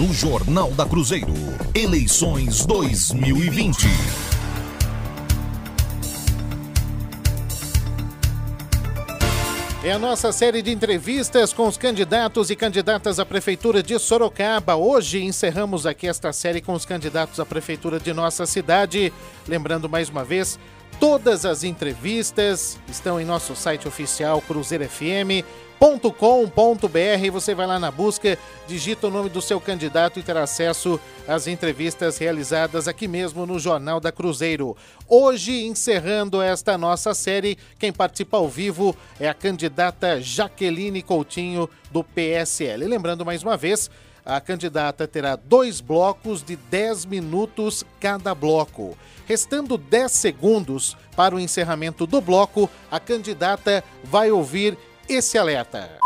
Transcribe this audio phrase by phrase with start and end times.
[0.00, 1.34] no Jornal da Cruzeiro.
[1.74, 3.86] Eleições 2020.
[9.84, 14.74] É a nossa série de entrevistas com os candidatos e candidatas à Prefeitura de Sorocaba.
[14.74, 19.12] Hoje encerramos aqui esta série com os candidatos à Prefeitura de nossa cidade.
[19.46, 20.58] Lembrando mais uma vez,
[20.98, 25.44] todas as entrevistas estão em nosso site oficial Cruzeiro FM
[25.80, 28.36] com.br Você vai lá na busca,
[28.68, 33.58] digita o nome do seu candidato e terá acesso às entrevistas realizadas aqui mesmo no
[33.58, 34.76] Jornal da Cruzeiro.
[35.08, 42.04] Hoje, encerrando esta nossa série, quem participa ao vivo é a candidata Jaqueline Coutinho, do
[42.04, 42.86] PSL.
[42.86, 43.90] lembrando mais uma vez,
[44.24, 48.96] a candidata terá dois blocos de 10 minutos cada bloco.
[49.26, 54.76] Restando 10 segundos para o encerramento do bloco, a candidata vai ouvir
[55.10, 55.98] esse alerta.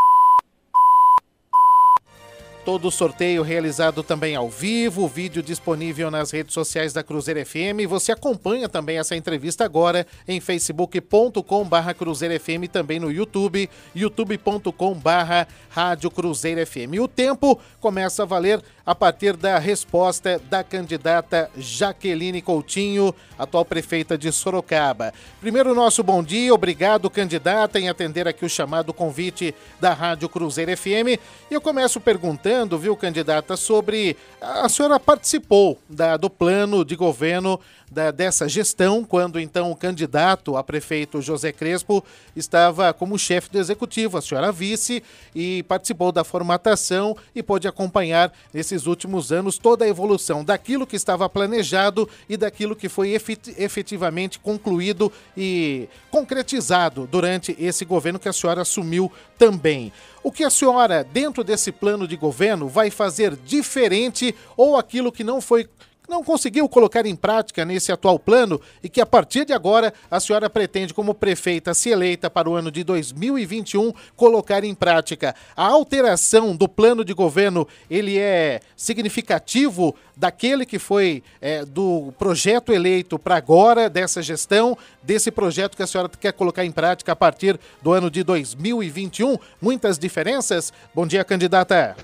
[2.64, 7.86] Todo o sorteio realizado também ao vivo, vídeo disponível nas redes sociais da Cruzeiro FM.
[7.86, 16.10] Você acompanha também essa entrevista agora em facebook.com/barra Cruzeiro FM, também no YouTube, youtube.com/barra Rádio
[16.10, 16.98] Cruzeiro FM.
[17.02, 24.18] O tempo começa a valer a partir da resposta da candidata Jaqueline Coutinho, atual prefeita
[24.18, 25.12] de Sorocaba.
[25.40, 30.76] Primeiro, nosso bom dia, obrigado, candidata, em atender aqui o chamado convite da Rádio Cruzeiro
[30.76, 31.18] FM.
[31.50, 34.16] E eu começo perguntando, viu, candidata, sobre.
[34.40, 37.58] A senhora participou da, do plano de governo
[37.90, 42.04] da, dessa gestão, quando então o candidato a prefeito José Crespo
[42.34, 45.02] estava como chefe do executivo, a senhora vice,
[45.34, 50.96] e participou da formatação e pôde acompanhar nesses últimos anos toda a evolução daquilo que
[50.96, 53.10] estava planejado e daquilo que foi
[53.56, 59.92] efetivamente concluído e concretizado durante esse governo que a senhora assumiu também.
[60.22, 65.22] O que a senhora, dentro desse plano de governo, vai fazer diferente ou aquilo que
[65.22, 65.68] não foi
[66.08, 70.20] não conseguiu colocar em prática nesse atual plano e que a partir de agora a
[70.20, 75.34] senhora pretende, como prefeita, se eleita para o ano de 2021, colocar em prática.
[75.56, 82.72] A alteração do plano de governo, ele é significativo daquele que foi é, do projeto
[82.72, 87.16] eleito para agora, dessa gestão, desse projeto que a senhora quer colocar em prática a
[87.16, 89.38] partir do ano de 2021?
[89.60, 90.72] Muitas diferenças?
[90.94, 91.96] Bom dia, candidata.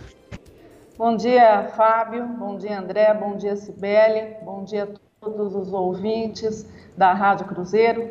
[1.01, 2.27] Bom dia, Fábio.
[2.27, 3.15] Bom dia, André.
[3.15, 4.37] Bom dia, Cibele.
[4.43, 4.89] Bom dia a
[5.19, 8.07] todos os ouvintes da Rádio Cruzeiro.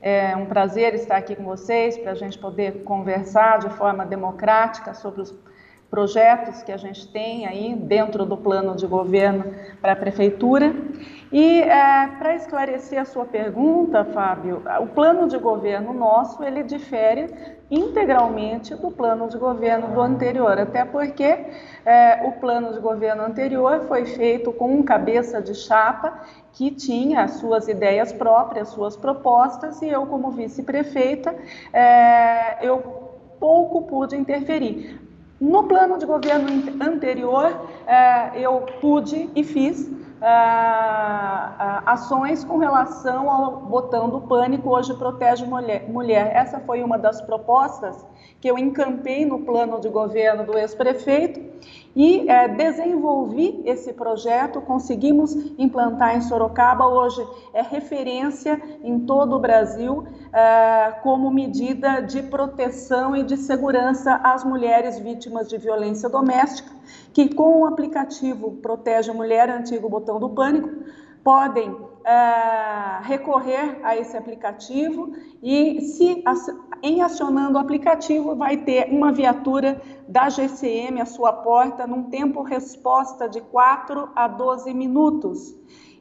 [0.00, 4.92] É um prazer estar aqui com vocês para a gente poder conversar de forma democrática
[4.92, 5.30] sobre os
[5.92, 10.74] projetos que a gente tem aí dentro do plano de governo para a prefeitura.
[11.30, 17.28] E é, para esclarecer a sua pergunta, Fábio, o plano de governo nosso ele difere
[17.70, 21.24] integralmente do plano de governo do anterior, até porque
[21.84, 26.20] é, o plano de governo anterior foi feito com um cabeça de chapa
[26.54, 31.34] que tinha as suas ideias próprias, suas propostas, e eu, como vice-prefeita,
[31.70, 32.78] é, eu
[33.38, 35.11] pouco pude interferir.
[35.42, 36.48] No plano de governo
[36.80, 39.90] anterior, é, eu pude e fiz
[40.22, 46.30] é, é, ações com relação ao botão do pânico hoje protege mulher, mulher.
[46.32, 48.06] Essa foi uma das propostas
[48.40, 51.40] que eu encampei no plano de governo do ex-prefeito
[51.94, 59.38] e é, desenvolvi esse projeto, conseguimos implantar em Sorocaba, hoje é referência em todo o
[59.40, 66.72] Brasil é, como medida de proteção e de segurança às mulheres vítimas de violência doméstica,
[67.12, 70.70] que com o aplicativo Protege a Mulher, antigo botão do pânico,
[71.22, 75.12] podem é, recorrer a esse aplicativo
[75.42, 76.22] e, se
[76.82, 82.42] em acionando o aplicativo, vai ter uma viatura da GCM à sua porta num tempo
[82.42, 85.54] resposta de 4 a 12 minutos.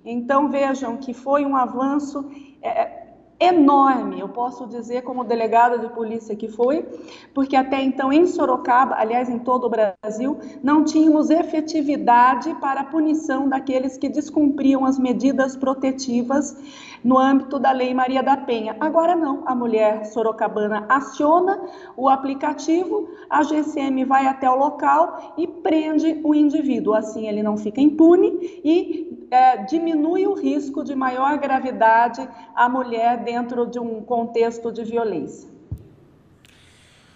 [0.04, 2.28] Então vejam que foi um avanço.
[2.62, 3.01] É,
[3.42, 6.86] enorme, eu posso dizer como delegada de polícia que foi,
[7.34, 12.86] porque até então em Sorocaba, aliás em todo o Brasil, não tínhamos efetividade para a
[12.86, 16.56] punição daqueles que descumpriam as medidas protetivas
[17.04, 18.76] no âmbito da Lei Maria da Penha.
[18.80, 21.60] Agora não, a mulher sorocabana aciona
[21.96, 26.94] o aplicativo, a GCM vai até o local e prende o indivíduo.
[26.94, 33.24] Assim ele não fica impune e é, diminui o risco de maior gravidade à mulher
[33.24, 35.50] dentro de um contexto de violência.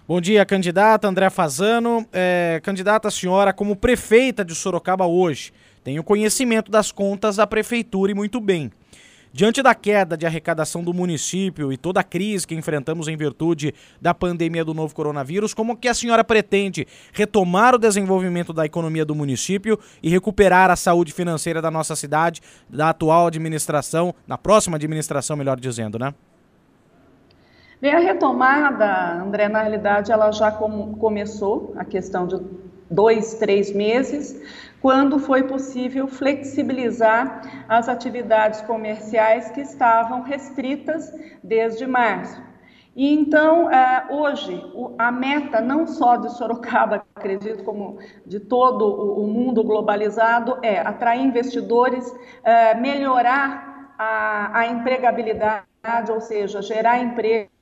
[0.08, 2.06] Bom dia, candidata André Fazano.
[2.14, 5.52] É, candidata, senhora, como prefeita de Sorocaba hoje,
[5.84, 8.72] tem o conhecimento das contas da prefeitura e muito bem.
[9.36, 13.74] Diante da queda de arrecadação do município e toda a crise que enfrentamos em virtude
[14.00, 19.04] da pandemia do novo coronavírus, como que a senhora pretende retomar o desenvolvimento da economia
[19.04, 22.40] do município e recuperar a saúde financeira da nossa cidade,
[22.70, 26.14] da atual administração, na próxima administração, melhor dizendo, né?
[27.82, 32.40] Bem, a retomada, André, na realidade, ela já com, começou, a questão de
[32.90, 34.42] dois, três meses,
[34.86, 41.12] quando foi possível flexibilizar as atividades comerciais que estavam restritas
[41.44, 42.40] desde março.
[42.96, 44.64] E então, é, hoje,
[44.96, 47.98] a meta não só de Sorocaba, acredito, como
[48.28, 48.86] de todo
[49.20, 52.06] o mundo globalizado, é atrair investidores,
[52.44, 57.55] é, melhorar a, a empregabilidade, ou seja, gerar emprego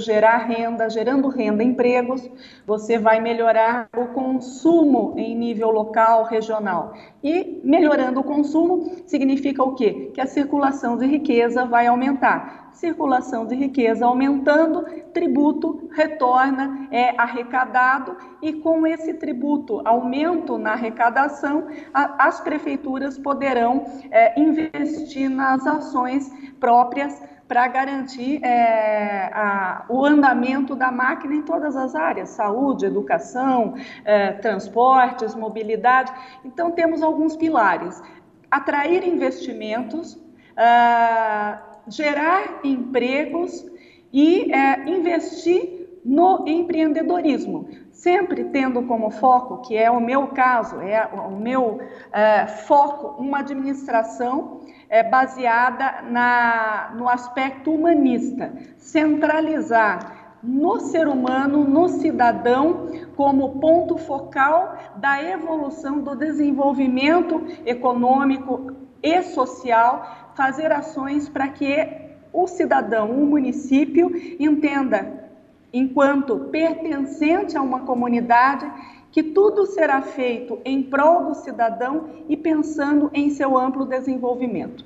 [0.00, 2.28] gerar renda, gerando renda, empregos,
[2.66, 6.92] você vai melhorar o consumo em nível local, regional.
[7.22, 10.10] E melhorando o consumo significa o quê?
[10.12, 12.70] Que a circulação de riqueza vai aumentar.
[12.72, 14.82] Circulação de riqueza aumentando,
[15.12, 23.84] tributo retorna, é arrecadado, e com esse tributo, aumento na arrecadação, a, as prefeituras poderão
[24.10, 26.28] é, investir nas ações
[26.58, 33.74] próprias para garantir é, a, o andamento da máquina em todas as áreas, saúde, educação,
[34.04, 36.12] é, transportes, mobilidade.
[36.44, 38.00] Então, temos alguns pilares.
[38.48, 40.16] Atrair investimentos,
[40.56, 41.58] é,
[41.88, 43.66] gerar empregos
[44.12, 51.04] e é, investir no empreendedorismo, sempre tendo como foco, que é o meu caso, é
[51.04, 51.80] o meu
[52.12, 54.60] é, foco, uma administração
[54.90, 64.76] é, baseada na, no aspecto humanista, centralizar no ser humano, no cidadão, como ponto focal
[64.96, 68.72] da evolução do desenvolvimento econômico
[69.02, 74.10] e social, fazer ações para que o cidadão, o município,
[74.40, 75.30] entenda,
[75.72, 78.70] enquanto pertencente a uma comunidade,
[79.12, 84.84] que tudo será feito em prol do cidadão e pensando em seu amplo desenvolvimento.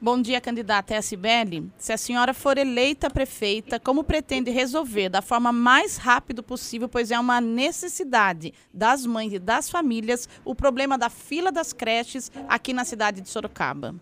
[0.00, 1.72] Bom dia, candidata é Sibeli.
[1.76, 7.10] Se a senhora for eleita prefeita, como pretende resolver da forma mais rápida possível, pois
[7.10, 12.72] é uma necessidade das mães e das famílias, o problema da fila das creches aqui
[12.72, 13.92] na cidade de Sorocaba?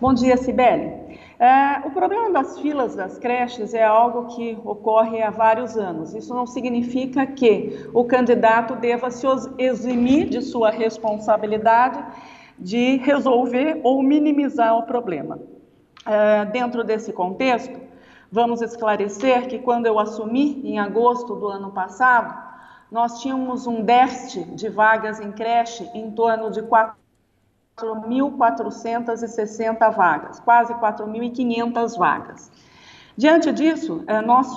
[0.00, 1.18] Bom dia, Sibeli.
[1.38, 6.12] É, o problema das filas das creches é algo que ocorre há vários anos.
[6.12, 9.24] Isso não significa que o candidato deva se
[9.56, 12.04] eximir de sua responsabilidade
[12.58, 15.38] de resolver ou minimizar o problema.
[16.04, 17.78] É, dentro desse contexto,
[18.32, 22.36] vamos esclarecer que quando eu assumi, em agosto do ano passado,
[22.90, 26.97] nós tínhamos um déficit de vagas em creche em torno de 4
[27.78, 32.50] 4.460 vagas, quase 4.500 vagas.
[33.16, 34.48] Diante disso, é, nós,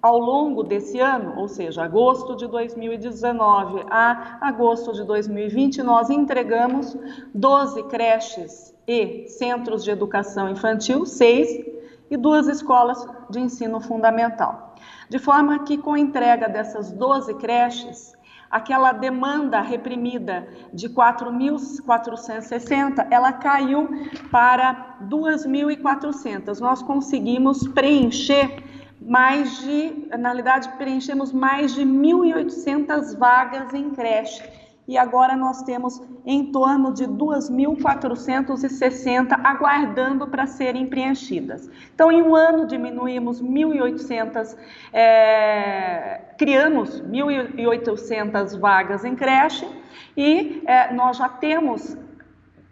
[0.00, 6.96] ao longo desse ano, ou seja, agosto de 2019 a agosto de 2020, nós entregamos
[7.34, 11.72] 12 creches e centros de educação infantil, seis,
[12.10, 14.74] e duas escolas de ensino fundamental.
[15.08, 18.12] De forma que, com a entrega dessas 12 creches,
[18.52, 23.88] aquela demanda reprimida de 4.460, ela caiu
[24.30, 26.60] para 2.400.
[26.60, 28.62] Nós conseguimos preencher
[29.00, 36.02] mais de, na realidade, preenchemos mais de 1.800 vagas em creche e agora nós temos
[36.26, 41.70] em torno de 2.460 aguardando para serem preenchidas.
[41.94, 44.56] Então, em um ano, diminuímos 1.800,
[44.92, 49.68] é, criamos 1.800 vagas em creche
[50.16, 51.96] e é, nós já temos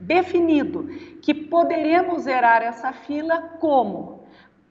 [0.00, 0.88] definido
[1.22, 4.18] que poderemos zerar essa fila como?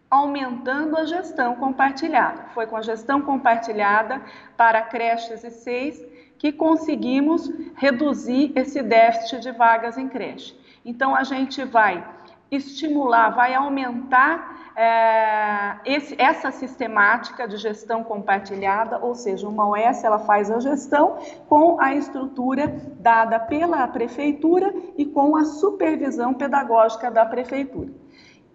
[0.10, 2.46] aumentando a gestão compartilhada.
[2.56, 4.20] Foi com a gestão compartilhada
[4.58, 6.04] para creches e seis
[6.39, 10.58] que conseguimos reduzir esse déficit de vagas em creche.
[10.84, 12.03] Então, a gente vai
[12.50, 20.19] estimular, vai aumentar é, esse, essa sistemática de gestão compartilhada, ou seja, uma OS ela
[20.19, 21.17] faz a gestão
[21.48, 22.67] com a estrutura
[23.00, 27.91] dada pela prefeitura e com a supervisão pedagógica da prefeitura.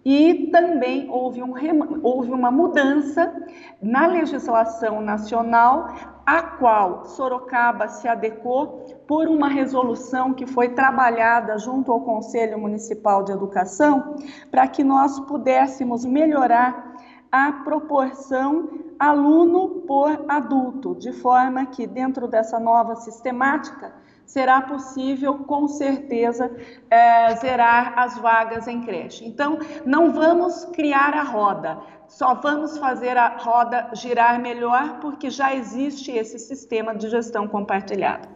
[0.05, 1.55] E também houve, um,
[2.03, 3.33] houve uma mudança
[3.81, 5.87] na legislação nacional
[6.23, 13.23] a qual Sorocaba se adequou por uma resolução que foi trabalhada junto ao Conselho Municipal
[13.23, 14.15] de Educação,
[14.51, 16.93] para que nós pudéssemos melhorar
[17.31, 18.69] a proporção
[18.99, 23.91] aluno por adulto, de forma que dentro dessa nova sistemática
[24.25, 26.51] será possível, com certeza,
[26.89, 29.25] é, zerar as vagas em creche.
[29.25, 31.77] Então, não vamos criar a roda,
[32.07, 38.35] só vamos fazer a roda girar melhor porque já existe esse sistema de gestão compartilhada.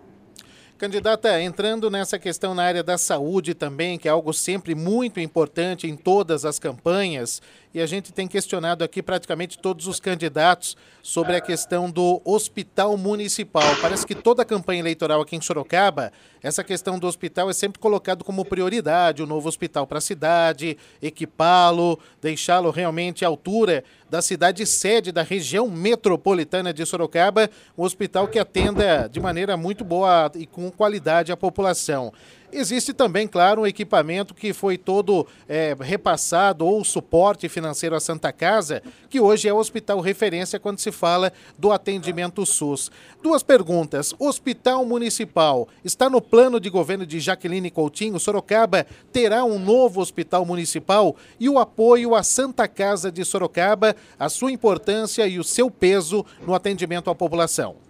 [0.79, 5.87] Candidata, entrando nessa questão na área da saúde também, que é algo sempre muito importante
[5.87, 7.41] em todas as campanhas,
[7.73, 12.97] e a gente tem questionado aqui praticamente todos os candidatos sobre a questão do hospital
[12.97, 13.75] municipal.
[13.81, 16.11] Parece que toda a campanha eleitoral aqui em Sorocaba,
[16.41, 20.01] essa questão do hospital é sempre colocado como prioridade, o um novo hospital para a
[20.01, 27.83] cidade, equipá-lo, deixá-lo realmente à altura da cidade sede da região metropolitana de Sorocaba, um
[27.83, 32.11] hospital que atenda de maneira muito boa e com qualidade a população.
[32.51, 38.31] Existe também, claro, um equipamento que foi todo é, repassado ou suporte financeiro à Santa
[38.31, 42.91] Casa, que hoje é o hospital referência quando se fala do atendimento SUS.
[43.21, 44.13] Duas perguntas.
[44.17, 48.19] Hospital Municipal está no plano de governo de Jaqueline Coutinho?
[48.19, 51.15] Sorocaba terá um novo hospital municipal?
[51.39, 56.25] E o apoio à Santa Casa de Sorocaba, a sua importância e o seu peso
[56.45, 57.88] no atendimento à população?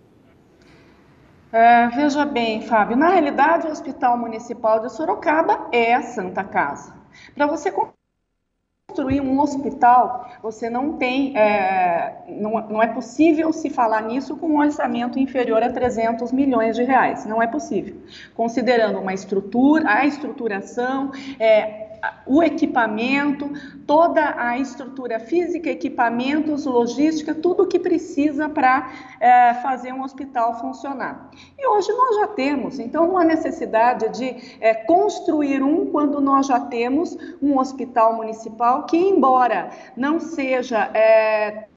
[1.50, 6.94] Uh, veja bem, Fábio, na realidade o Hospital Municipal de Sorocaba é a Santa Casa.
[7.34, 7.74] Para você
[8.89, 14.48] construir um hospital, você não tem, é, não, não, é possível se falar nisso com
[14.48, 17.96] um orçamento inferior a 300 milhões de reais, não é possível.
[18.36, 21.88] Considerando uma estrutura, a estruturação, é,
[22.25, 23.51] o equipamento,
[23.86, 30.60] toda a estrutura física, equipamentos, logística, tudo o que precisa para é, fazer um hospital
[30.60, 31.32] funcionar.
[31.58, 36.60] E hoje nós já temos, então, uma necessidade de é, construir um quando nós já
[36.60, 40.91] temos um hospital municipal que, embora não seja.
[40.94, 41.68] É,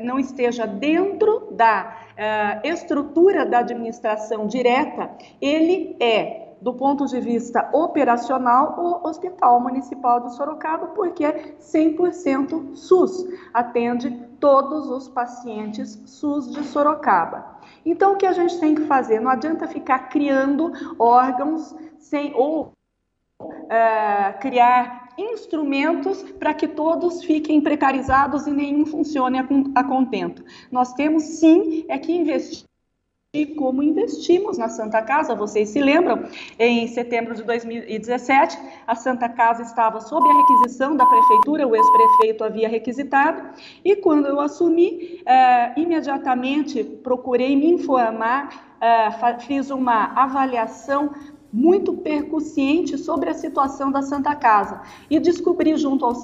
[0.00, 5.08] não esteja dentro da uh, estrutura da administração direta,
[5.40, 12.74] ele é do ponto de vista operacional, o Hospital Municipal de Sorocaba, porque é 100%
[12.74, 17.58] SUS, atende todos os pacientes SUS de Sorocaba.
[17.84, 19.20] Então, o que a gente tem que fazer?
[19.20, 22.72] Não adianta ficar criando órgãos sem ou
[23.42, 30.42] uh, criar instrumentos para que todos fiquem precarizados e nenhum funcione a, a contento.
[30.72, 32.64] Nós temos sim é que investir
[33.34, 35.34] e como investimos na Santa Casa.
[35.34, 36.22] Vocês se lembram?
[36.56, 42.44] Em setembro de 2017, a Santa Casa estava sob a requisição da prefeitura, o ex-prefeito
[42.44, 43.42] havia requisitado,
[43.84, 51.12] e quando eu assumi, eh, imediatamente procurei me informar, eh, fiz uma avaliação
[51.52, 56.14] muito percussiente sobre a situação da Santa Casa e descobri junto ao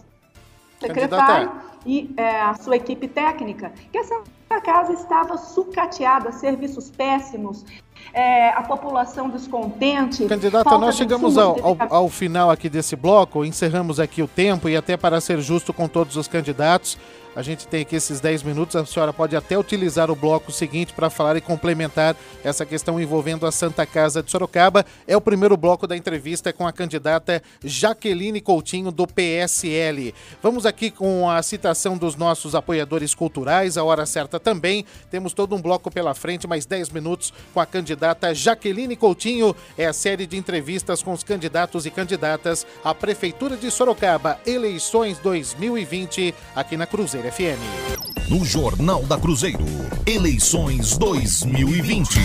[0.80, 1.52] secretário
[1.86, 4.22] e é, a sua equipe técnica que essa
[4.64, 7.64] casa estava sucateada, serviços péssimos,
[8.12, 10.26] é, a população descontente.
[10.26, 14.76] Candidata, nós chegamos ao, ao, ao, final aqui desse bloco, encerramos aqui o tempo e
[14.76, 16.98] até para ser justo com todos os candidatos,
[17.34, 20.92] a gente tem aqui esses 10 minutos, a senhora pode até utilizar o bloco seguinte
[20.92, 24.84] para falar e complementar essa questão envolvendo a Santa Casa de Sorocaba.
[25.06, 30.12] É o primeiro bloco da entrevista com a candidata Jaqueline Coutinho, do PSL.
[30.42, 34.84] Vamos aqui com a citação dos nossos apoiadores culturais, a hora certa também.
[35.10, 39.54] Temos todo um bloco pela frente, mais 10 minutos com a candidata Jaqueline Coutinho.
[39.78, 45.18] É a série de entrevistas com os candidatos e candidatas à Prefeitura de Sorocaba, eleições
[45.18, 47.19] 2020, aqui na Cruzeiro.
[47.20, 48.28] Cruzeiro FM.
[48.30, 49.64] No Jornal da Cruzeiro,
[50.06, 52.18] eleições 2020.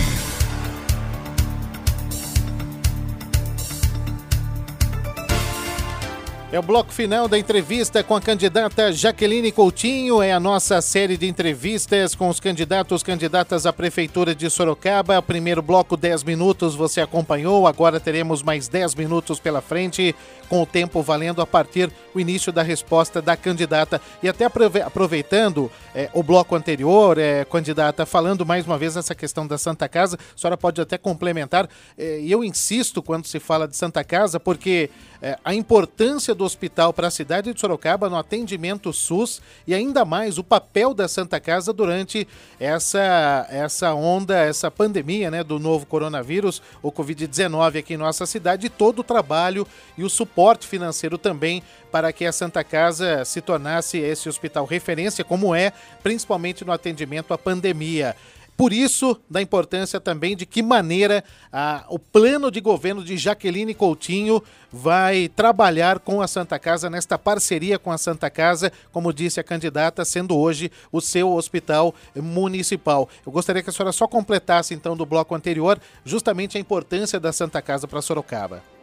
[6.52, 10.22] É o bloco final da entrevista com a candidata Jaqueline Coutinho.
[10.22, 15.20] É a nossa série de entrevistas com os candidatos candidatas à Prefeitura de Sorocaba.
[15.20, 17.66] Primeiro bloco, 10 minutos, você acompanhou.
[17.66, 20.14] Agora teremos mais 10 minutos pela frente,
[20.48, 24.00] com o tempo valendo a partir do início da resposta da candidata.
[24.22, 29.46] E até aproveitando é, o bloco anterior, é, candidata, falando mais uma vez essa questão
[29.46, 31.68] da Santa Casa, a senhora pode até complementar.
[31.96, 36.44] É, e eu insisto quando se fala de Santa Casa, porque é, a importância do
[36.44, 41.08] hospital para a cidade de Sorocaba no atendimento SUS e ainda mais o papel da
[41.08, 42.28] Santa Casa durante
[42.60, 48.66] essa, essa onda, essa pandemia né, do novo coronavírus, o Covid-19 aqui em nossa cidade,
[48.66, 50.35] e todo o trabalho e o suporte
[50.66, 56.62] financeiro também para que a Santa Casa se tornasse esse hospital referência, como é, principalmente
[56.62, 58.14] no atendimento à pandemia.
[58.54, 63.74] por isso, da importância também de que maneira ah, o plano de governo de Jaqueline
[63.74, 69.40] Coutinho vai trabalhar com a Santa Casa, nesta parceria com a Santa Casa, como disse
[69.40, 73.08] a candidata, sendo hoje o seu hospital municipal.
[73.24, 77.32] Eu gostaria que a senhora só completasse, então, do bloco anterior, justamente a importância da
[77.32, 78.75] Santa Casa para Sorocaba.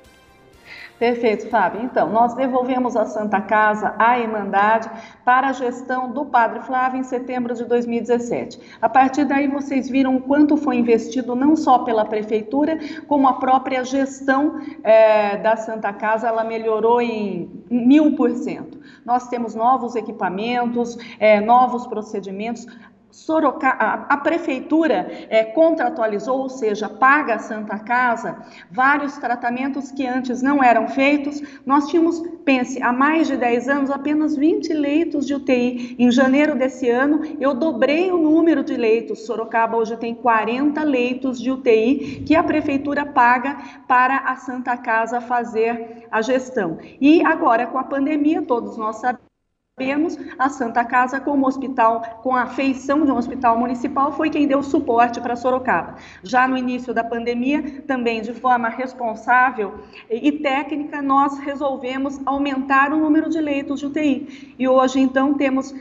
[1.03, 1.81] Perfeito, Fábio.
[1.83, 4.89] Então, nós devolvemos a Santa Casa à Irmandade
[5.25, 8.57] para a gestão do Padre Flávio em setembro de 2017.
[8.81, 13.83] A partir daí, vocês viram quanto foi investido não só pela Prefeitura, como a própria
[13.83, 18.79] gestão é, da Santa Casa, ela melhorou em mil por cento.
[19.05, 22.65] Nós temos novos equipamentos, é, novos procedimentos,
[23.13, 30.41] Sorocaba, a, prefeitura é, contratualizou, ou seja, paga a Santa Casa vários tratamentos que antes
[30.41, 31.39] não eram feitos.
[31.63, 35.96] Nós tínhamos, pense, há mais de 10 anos, apenas 20 leitos de UTI.
[36.00, 39.27] Em janeiro desse ano, eu dobrei o número de leitos.
[39.27, 45.22] Sorocaba hoje tem 40 leitos de UTI que a prefeitura paga para a Santa Casa
[45.22, 46.79] fazer a gestão.
[47.00, 49.33] E agora, com a pandemia, todos nós sabemos
[49.75, 54.48] Sabemos, a Santa Casa, como hospital, com a feição de um hospital municipal, foi quem
[54.48, 55.96] deu suporte para Sorocaba.
[56.22, 59.80] Já no início da pandemia, também de forma responsável
[60.12, 64.53] e técnica, nós resolvemos aumentar o número de leitos de UTI.
[64.60, 65.74] E hoje, então, temos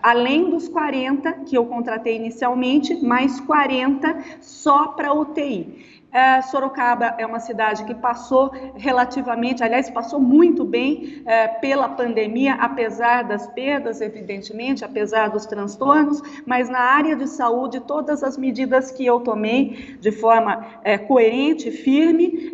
[0.00, 5.91] além dos 40 que eu contratei inicialmente, mais 40 só para UTI.
[6.12, 12.54] É, Sorocaba é uma cidade que passou relativamente, aliás, passou muito bem é, pela pandemia,
[12.54, 18.90] apesar das perdas, evidentemente, apesar dos transtornos, mas na área de saúde, todas as medidas
[18.90, 22.52] que eu tomei de forma é, coerente, firme,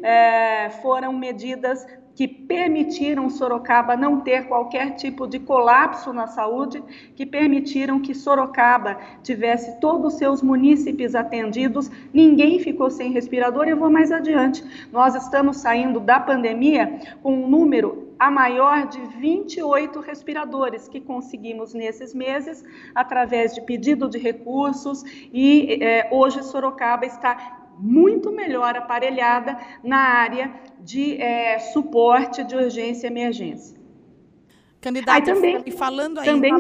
[0.81, 1.85] foram medidas
[2.19, 6.83] que permitiram Sorocaba não ter qualquer tipo de colapso na saúde,
[7.15, 13.69] que permitiram que Sorocaba tivesse todos os seus munícipes atendidos, ninguém ficou sem respirador.
[13.69, 14.65] Eu vou mais adiante.
[14.91, 21.73] Nós estamos saindo da pandemia com um número a maior de 28 respiradores que conseguimos
[21.73, 22.65] nesses meses
[22.97, 30.53] através de pedido de recursos e é, hoje Sorocaba está muito melhor aparelhada na área
[30.81, 33.79] de é, suporte de urgência e emergência.
[34.81, 36.33] Candidata, também, e falando ainda...
[36.33, 36.53] Também,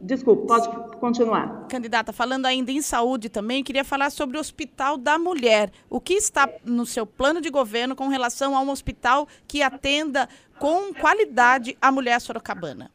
[0.00, 0.68] desculpe, pode
[0.98, 1.66] continuar.
[1.68, 5.70] Candidata, falando ainda em saúde também, queria falar sobre o Hospital da Mulher.
[5.90, 10.28] O que está no seu plano de governo com relação a um hospital que atenda
[10.58, 12.90] com qualidade a mulher sorocabana?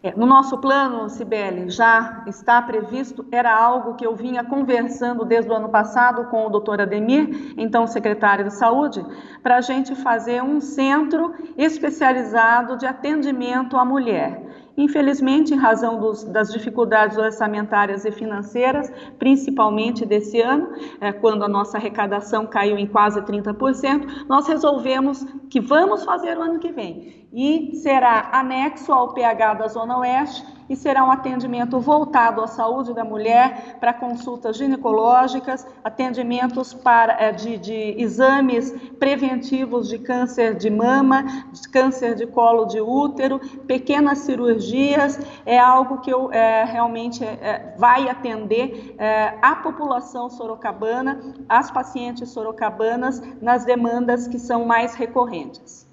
[0.00, 5.50] É, no nosso plano, Sibeli, já está previsto, era algo que eu vinha conversando desde
[5.50, 9.04] o ano passado com o doutor Ademir, então secretário de Saúde,
[9.42, 14.40] para a gente fazer um centro especializado de atendimento à mulher.
[14.76, 20.68] Infelizmente, em razão dos, das dificuldades orçamentárias e financeiras, principalmente desse ano,
[21.00, 26.42] é, quando a nossa arrecadação caiu em quase 30%, nós resolvemos que vamos fazer o
[26.42, 27.26] ano que vem.
[27.32, 32.92] E será anexo ao PH da Zona Oeste e será um atendimento voltado à saúde
[32.92, 40.68] da mulher, para consultas ginecológicas, atendimentos para, é, de, de exames preventivos de câncer de
[40.68, 47.24] mama, de câncer de colo de útero, pequenas cirurgias, é algo que eu, é, realmente
[47.24, 54.94] é vai atender é, a população sorocabana, as pacientes sorocabanas, nas demandas que são mais
[54.94, 55.87] recorrentes.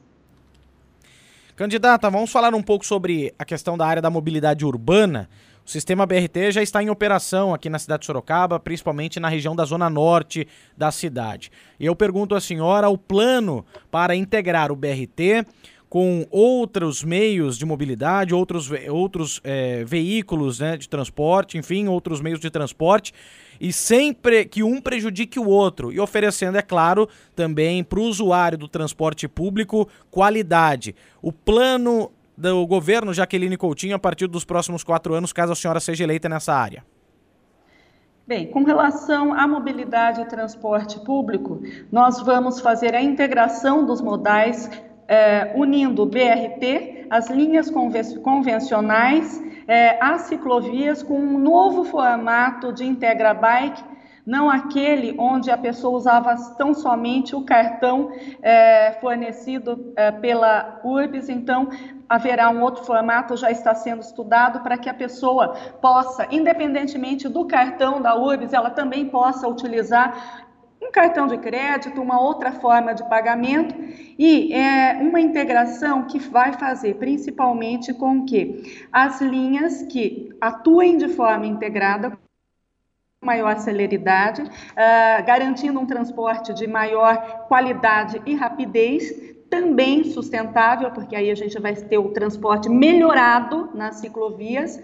[1.55, 5.29] Candidata, vamos falar um pouco sobre a questão da área da mobilidade urbana.
[5.65, 9.55] O sistema BRT já está em operação aqui na cidade de Sorocaba, principalmente na região
[9.55, 11.49] da zona norte da cidade.
[11.79, 15.45] E eu pergunto à senhora o plano para integrar o BRT
[15.87, 22.41] com outros meios de mobilidade, outros, outros é, veículos né, de transporte, enfim, outros meios
[22.41, 23.13] de transporte
[23.59, 28.57] e sempre que um prejudique o outro e oferecendo, é claro, também para o usuário
[28.57, 30.95] do transporte público qualidade.
[31.21, 35.79] O plano do governo Jaqueline Coutinho a partir dos próximos quatro anos, caso a senhora
[35.79, 36.83] seja eleita nessa área.
[38.27, 44.67] Bem, com relação à mobilidade e transporte público, nós vamos fazer a integração dos modais
[45.07, 52.86] é, unindo o BRT, as linhas convencionais, é, as ciclovias com um novo formato de
[52.86, 53.84] Integra Bike,
[54.25, 61.30] não aquele onde a pessoa usava tão somente o cartão é, fornecido é, pela URBS,
[61.30, 61.69] então
[62.10, 67.45] haverá um outro formato, já está sendo estudado, para que a pessoa possa, independentemente do
[67.45, 70.44] cartão da URBS, ela também possa utilizar
[70.85, 73.75] um cartão de crédito, uma outra forma de pagamento
[74.17, 81.09] e é uma integração que vai fazer principalmente com que as linhas que atuem de
[81.09, 82.17] forma integrada
[83.21, 91.31] maior celeridade, uh, garantindo um transporte de maior qualidade e rapidez, também sustentável, porque aí
[91.31, 94.79] a gente vai ter o transporte melhorado nas ciclovias.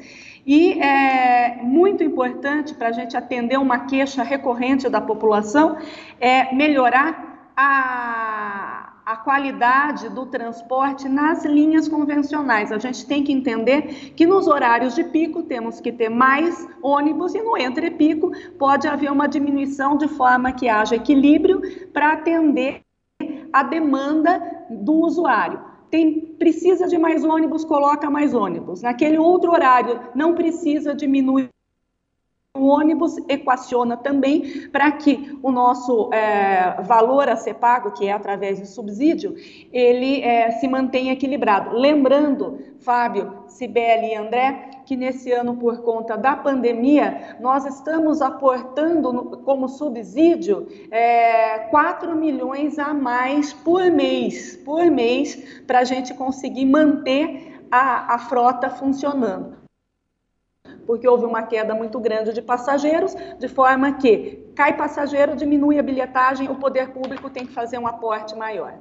[0.45, 5.77] E é muito importante para a gente atender uma queixa recorrente da população
[6.19, 12.71] é melhorar a a qualidade do transporte nas linhas convencionais.
[12.71, 17.34] A gente tem que entender que nos horários de pico temos que ter mais ônibus
[17.36, 22.84] e no entre-pico pode haver uma diminuição de forma que haja equilíbrio para atender
[23.51, 25.70] a demanda do usuário.
[25.91, 28.82] Tem, precisa de mais ônibus, coloca mais ônibus.
[28.82, 31.49] Naquele outro horário, não precisa diminuir
[32.61, 38.11] o ônibus equaciona também para que o nosso é, valor a ser pago, que é
[38.11, 39.35] através de subsídio,
[39.71, 41.75] ele é, se mantenha equilibrado.
[41.75, 49.39] Lembrando, Fábio, Cibele e André, que nesse ano, por conta da pandemia, nós estamos aportando
[49.45, 56.65] como subsídio é, 4 milhões a mais por mês, por mês, para a gente conseguir
[56.65, 59.61] manter a, a frota funcionando
[60.91, 65.82] porque houve uma queda muito grande de passageiros, de forma que cai passageiro, diminui a
[65.82, 68.73] bilhetagem, o poder público tem que fazer um aporte maior.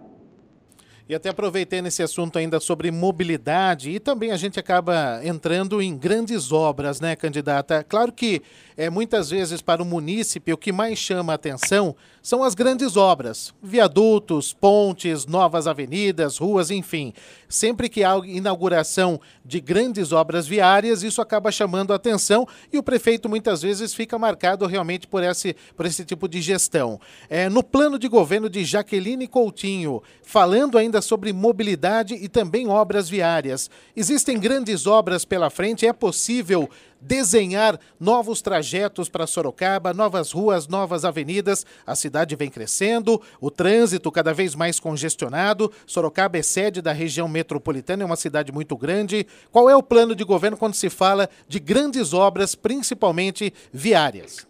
[1.09, 5.97] E até aproveitei nesse assunto ainda sobre mobilidade e também a gente acaba entrando em
[5.97, 7.85] grandes obras, né, candidata?
[7.85, 8.43] Claro que
[8.81, 12.97] é, muitas vezes para o munícipe o que mais chama a atenção são as grandes
[12.97, 17.13] obras, viadutos, pontes, novas avenidas, ruas, enfim.
[17.47, 22.83] Sempre que há inauguração de grandes obras viárias, isso acaba chamando a atenção e o
[22.83, 26.99] prefeito muitas vezes fica marcado realmente por esse, por esse tipo de gestão.
[27.29, 33.11] É, no plano de governo de Jaqueline Coutinho, falando ainda sobre mobilidade e também obras
[33.11, 36.69] viárias, existem grandes obras pela frente, é possível
[37.01, 41.65] desenhar novos trajetos para Sorocaba, novas ruas, novas avenidas.
[41.87, 45.73] A cidade vem crescendo, o trânsito cada vez mais congestionado.
[45.87, 49.27] Sorocaba é sede da região metropolitana, é uma cidade muito grande.
[49.51, 54.47] Qual é o plano de governo quando se fala de grandes obras, principalmente viárias?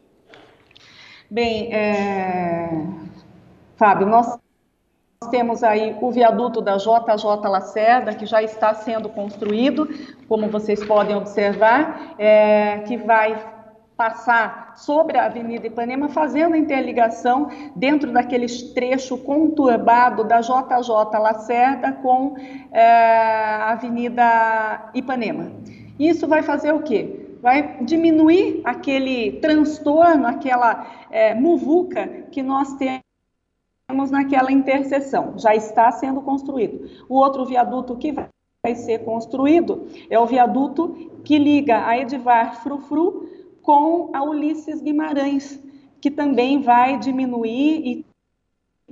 [1.31, 2.69] Bem, é...
[3.77, 4.39] Fábio, nós
[5.28, 9.87] temos aí o viaduto da JJ Lacerda, que já está sendo construído,
[10.26, 13.38] como vocês podem observar, é, que vai
[13.98, 20.88] passar sobre a Avenida Ipanema, fazendo interligação dentro daquele trecho conturbado da JJ
[21.20, 22.35] Lacerda com
[22.72, 25.52] é, a Avenida Ipanema.
[25.98, 27.37] Isso vai fazer o quê?
[27.42, 33.10] Vai diminuir aquele transtorno, aquela é, muvuca que nós temos
[34.11, 36.88] naquela interseção, já está sendo construído.
[37.09, 43.29] O outro viaduto que vai ser construído é o viaduto que liga a Edivar Frufru
[43.62, 45.62] com a Ulisses Guimarães,
[46.00, 48.11] que também vai diminuir e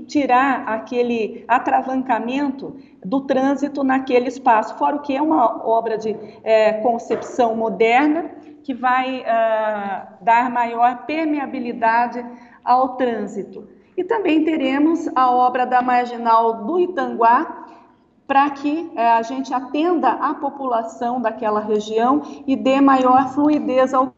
[0.06, 6.74] tirar aquele atravancamento do trânsito naquele espaço, fora o que é uma obra de é,
[6.74, 8.30] concepção moderna
[8.62, 12.24] que vai uh, dar maior permeabilidade
[12.62, 13.66] ao trânsito.
[13.98, 17.66] E também teremos a obra da Marginal do Itanguá,
[18.28, 24.14] para que é, a gente atenda a população daquela região e dê maior fluidez ao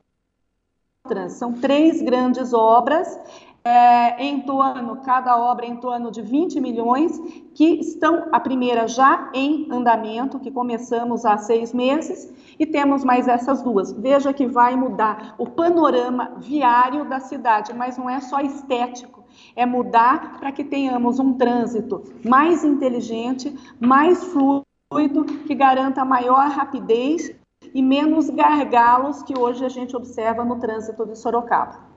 [1.08, 1.38] trânsito.
[1.38, 3.18] São três grandes obras,
[3.64, 7.18] é, em torno, cada obra em torno de 20 milhões,
[7.54, 13.26] que estão, a primeira já em andamento, que começamos há seis meses, e temos mais
[13.26, 13.92] essas duas.
[13.92, 19.19] Veja que vai mudar o panorama viário da cidade, mas não é só estético
[19.54, 27.34] é mudar para que tenhamos um trânsito mais inteligente, mais fluido, que garanta maior rapidez
[27.74, 31.90] e menos gargalos que hoje a gente observa no trânsito de Sorocaba.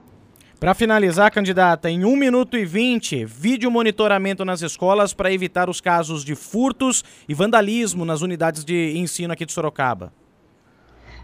[0.59, 5.81] Para finalizar, candidata, em 1 minuto e 20, vídeo monitoramento nas escolas para evitar os
[5.81, 10.13] casos de furtos e vandalismo nas unidades de ensino aqui de Sorocaba.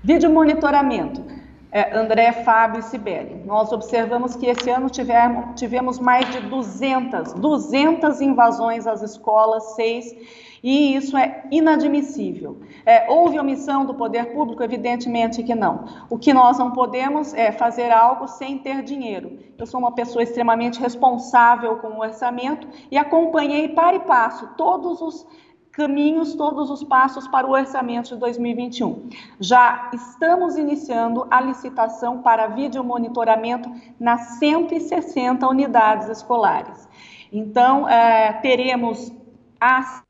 [0.04, 1.24] Vídeo monitoramento
[1.72, 3.44] é, André, Fábio e Sibeli.
[3.46, 10.16] Nós observamos que esse ano tivemos, tivemos mais de 200, 200 invasões às escolas, seis,
[10.64, 12.58] e isso é inadmissível.
[12.86, 14.64] É, houve omissão do poder público?
[14.64, 15.86] Evidentemente que não.
[16.10, 19.40] O que nós não podemos é fazer algo sem ter dinheiro.
[19.58, 25.02] Eu sou uma pessoa extremamente responsável com o orçamento e acompanhei para e passo todos
[25.02, 25.26] os
[25.80, 29.10] caminhos, todos os passos para o orçamento de 2021.
[29.40, 36.86] Já estamos iniciando a licitação para vídeo monitoramento nas 160 unidades escolares.
[37.32, 39.10] Então, é, teremos
[39.58, 40.04] a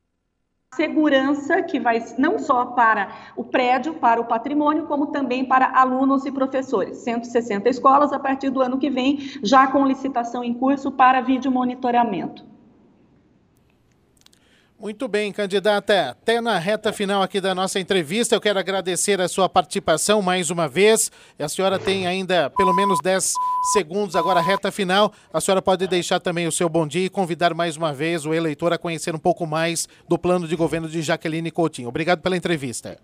[0.73, 6.25] segurança que vai não só para o prédio, para o patrimônio, como também para alunos
[6.25, 6.97] e professores.
[6.97, 11.51] 160 escolas a partir do ano que vem, já com licitação em curso para vídeo
[11.51, 12.48] monitoramento.
[14.79, 16.11] Muito bem, candidata.
[16.11, 20.49] Até na reta final aqui da nossa entrevista, eu quero agradecer a sua participação mais
[20.49, 21.11] uma vez.
[21.37, 23.33] A senhora tem ainda pelo menos 10
[23.73, 25.11] segundos agora, reta final.
[25.33, 28.33] A senhora pode deixar também o seu bom dia e convidar mais uma vez o
[28.33, 31.89] eleitor a conhecer um pouco mais do plano de governo de Jaqueline Coutinho.
[31.89, 32.97] Obrigado pela entrevista.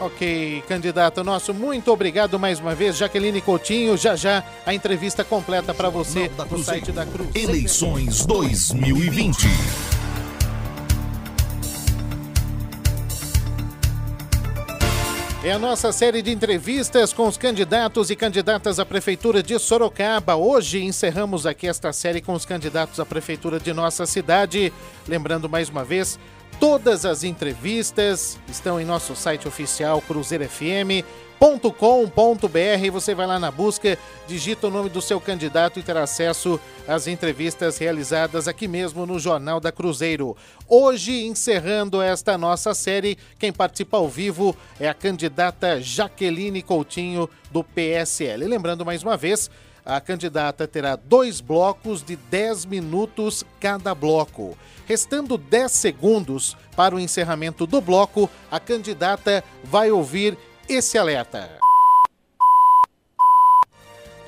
[0.00, 3.98] Ok, candidato nosso, muito obrigado mais uma vez, Jaqueline Coutinho.
[3.98, 7.28] Já já a entrevista completa para você no site da Cruz.
[7.34, 9.46] Eleições 2020.
[15.44, 20.34] É a nossa série de entrevistas com os candidatos e candidatas à Prefeitura de Sorocaba.
[20.34, 24.72] Hoje encerramos aqui esta série com os candidatos à Prefeitura de nossa cidade.
[25.08, 26.18] Lembrando mais uma vez,
[26.60, 32.90] Todas as entrevistas estão em nosso site oficial cruzeirofm.com.br.
[32.92, 33.96] Você vai lá na busca,
[34.28, 39.18] digita o nome do seu candidato e terá acesso às entrevistas realizadas aqui mesmo no
[39.18, 40.36] Jornal da Cruzeiro.
[40.68, 47.64] Hoje, encerrando esta nossa série, quem participa ao vivo é a candidata Jaqueline Coutinho, do
[47.64, 48.46] PSL.
[48.46, 49.50] lembrando mais uma vez,
[49.84, 54.56] a candidata terá dois blocos de 10 minutos cada bloco.
[54.86, 60.36] Restando 10 segundos para o encerramento do bloco, a candidata vai ouvir
[60.68, 61.59] esse alerta.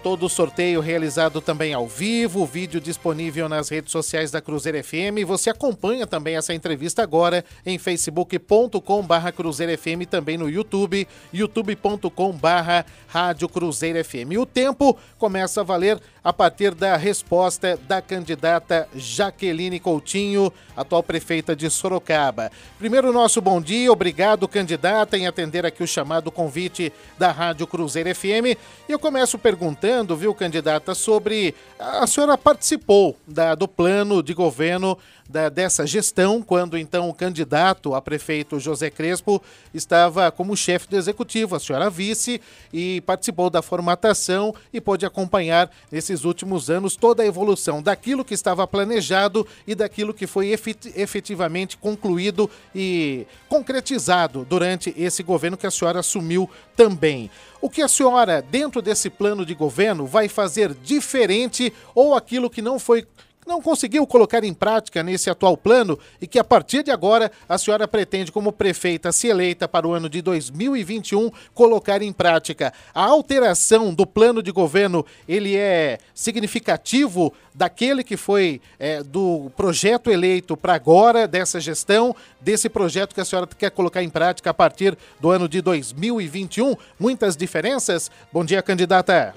[0.02, 5.24] Todo o sorteio realizado também ao vivo, vídeo disponível nas redes sociais da Cruzeiro FM.
[5.24, 12.32] Você acompanha também essa entrevista agora em facebook.com barra Cruzeiro FM, também no YouTube, youtube.com
[12.32, 14.32] barra Rádio Cruzeiro FM.
[14.32, 21.02] E o tempo começa a valer a partir da resposta da candidata Jaqueline Coutinho, atual
[21.02, 22.50] prefeita de Sorocaba.
[22.78, 28.14] Primeiro, nosso bom dia, obrigado, candidata, em atender aqui o chamado convite da Rádio Cruzeiro
[28.14, 28.56] FM.
[28.88, 31.54] E eu começo perguntando, viu, candidata, sobre.
[31.78, 34.96] A senhora participou da, do plano de governo
[35.32, 39.42] da, dessa gestão, quando então o candidato a prefeito José Crespo
[39.72, 42.40] estava como chefe do executivo, a senhora vice,
[42.72, 48.34] e participou da formatação e pôde acompanhar nesses últimos anos toda a evolução daquilo que
[48.34, 50.50] estava planejado e daquilo que foi
[50.94, 57.30] efetivamente concluído e concretizado durante esse governo que a senhora assumiu também.
[57.60, 62.60] O que a senhora, dentro desse plano de governo, vai fazer diferente ou aquilo que
[62.60, 63.06] não foi
[63.46, 67.58] não conseguiu colocar em prática nesse atual plano e que a partir de agora a
[67.58, 72.72] senhora pretende, como prefeita, se eleita para o ano de 2021, colocar em prática.
[72.94, 80.10] A alteração do plano de governo, ele é significativo daquele que foi é, do projeto
[80.10, 84.54] eleito para agora, dessa gestão, desse projeto que a senhora quer colocar em prática a
[84.54, 86.76] partir do ano de 2021?
[86.98, 88.10] Muitas diferenças?
[88.32, 89.34] Bom dia, candidata.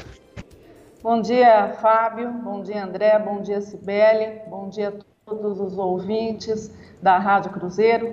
[1.06, 2.32] Bom dia, Fábio.
[2.32, 3.20] Bom dia, André.
[3.20, 4.42] Bom dia, Cibele.
[4.48, 8.12] Bom dia a todos os ouvintes da Rádio Cruzeiro.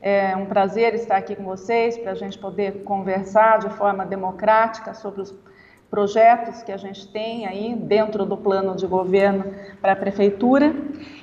[0.00, 4.92] É um prazer estar aqui com vocês para a gente poder conversar de forma democrática
[4.92, 5.32] sobre os
[5.88, 10.74] projetos que a gente tem aí dentro do plano de governo para a prefeitura.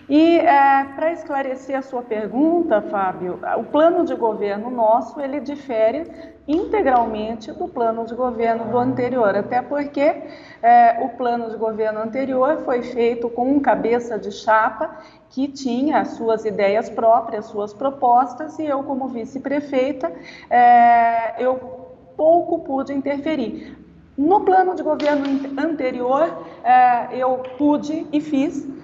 [0.09, 6.09] E é, para esclarecer a sua pergunta, Fábio, o plano de governo nosso ele difere
[6.47, 10.23] integralmente do plano de governo do anterior, até porque
[10.63, 14.97] é, o plano de governo anterior foi feito com um cabeça de chapa
[15.29, 20.11] que tinha as suas ideias próprias, suas propostas, e eu, como vice-prefeita,
[20.49, 23.77] é, eu pouco pude interferir.
[24.17, 28.78] No plano de governo anterior, é, eu pude e fiz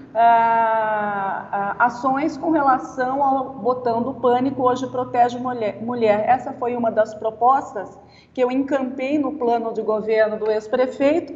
[1.77, 6.23] ações com relação ao botão do pânico, hoje protege mulher, mulher.
[6.27, 7.99] Essa foi uma das propostas
[8.33, 11.33] que eu encampei no plano de governo do ex-prefeito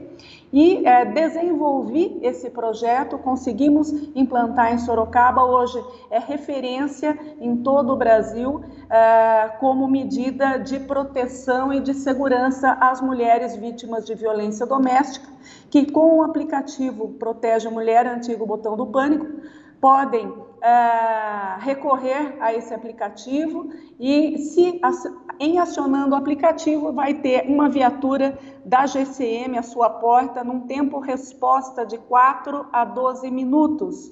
[0.51, 7.95] e é, desenvolvi esse projeto, conseguimos implantar em Sorocaba, hoje é referência em todo o
[7.95, 15.29] Brasil é, como medida de proteção e de segurança às mulheres vítimas de violência doméstica,
[15.69, 19.27] que com o aplicativo Protege a Mulher, antigo botão do pânico,
[19.79, 23.69] podem é, recorrer a esse aplicativo
[23.99, 24.79] e, se
[25.39, 30.99] em acionando o aplicativo, vai ter uma viatura da GCM à sua porta num tempo
[30.99, 34.11] resposta de 4 a 12 minutos.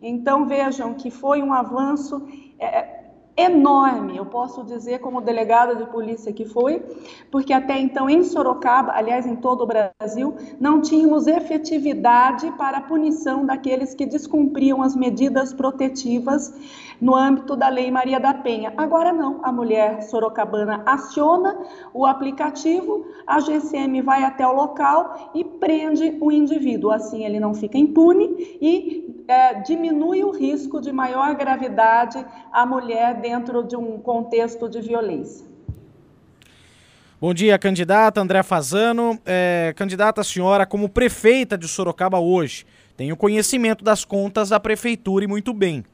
[0.00, 2.26] Então vejam que foi um avanço.
[2.58, 2.97] É,
[3.38, 6.82] enorme, eu posso dizer como delegada de polícia que foi,
[7.30, 12.82] porque até então em Sorocaba, aliás em todo o Brasil, não tínhamos efetividade para a
[12.82, 16.52] punição daqueles que descumpriam as medidas protetivas
[17.00, 18.72] no âmbito da Lei Maria da Penha.
[18.76, 21.56] Agora não, a mulher sorocabana aciona
[21.94, 26.90] o aplicativo, a GCM vai até o local e prende o indivíduo.
[26.90, 33.20] Assim ele não fica impune e é, diminui o risco de maior gravidade à mulher
[33.28, 35.46] dentro de um contexto de violência.
[37.20, 39.18] Bom dia, candidata André Fazano.
[39.26, 42.64] É, candidata, senhora, como prefeita de Sorocaba hoje,
[42.96, 45.84] tem o conhecimento das contas da prefeitura e muito bem.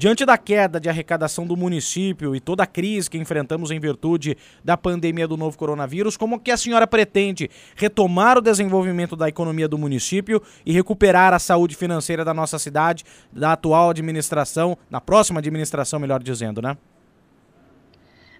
[0.00, 4.36] Diante da queda de arrecadação do município e toda a crise que enfrentamos em virtude
[4.64, 9.66] da pandemia do novo coronavírus, como que a senhora pretende retomar o desenvolvimento da economia
[9.66, 15.40] do município e recuperar a saúde financeira da nossa cidade, da atual administração, na próxima
[15.40, 16.78] administração, melhor dizendo, né?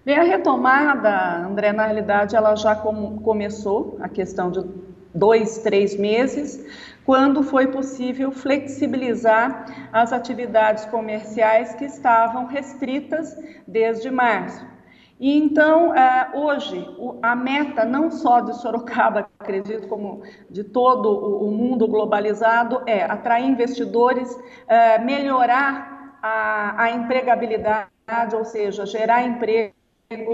[0.05, 4.63] Bem, a retomada, André, na realidade, ela já com, começou, a questão de
[5.13, 6.65] dois, três meses,
[7.09, 13.35] quando foi possível flexibilizar as atividades comerciais que estavam restritas
[13.67, 14.63] desde março.
[15.19, 16.87] E então, é, hoje,
[17.19, 21.09] a meta não só de Sorocaba, acredito, como de todo
[21.43, 24.29] o mundo globalizado, é atrair investidores,
[24.67, 29.78] é, melhorar a, a empregabilidade, ou seja, gerar emprego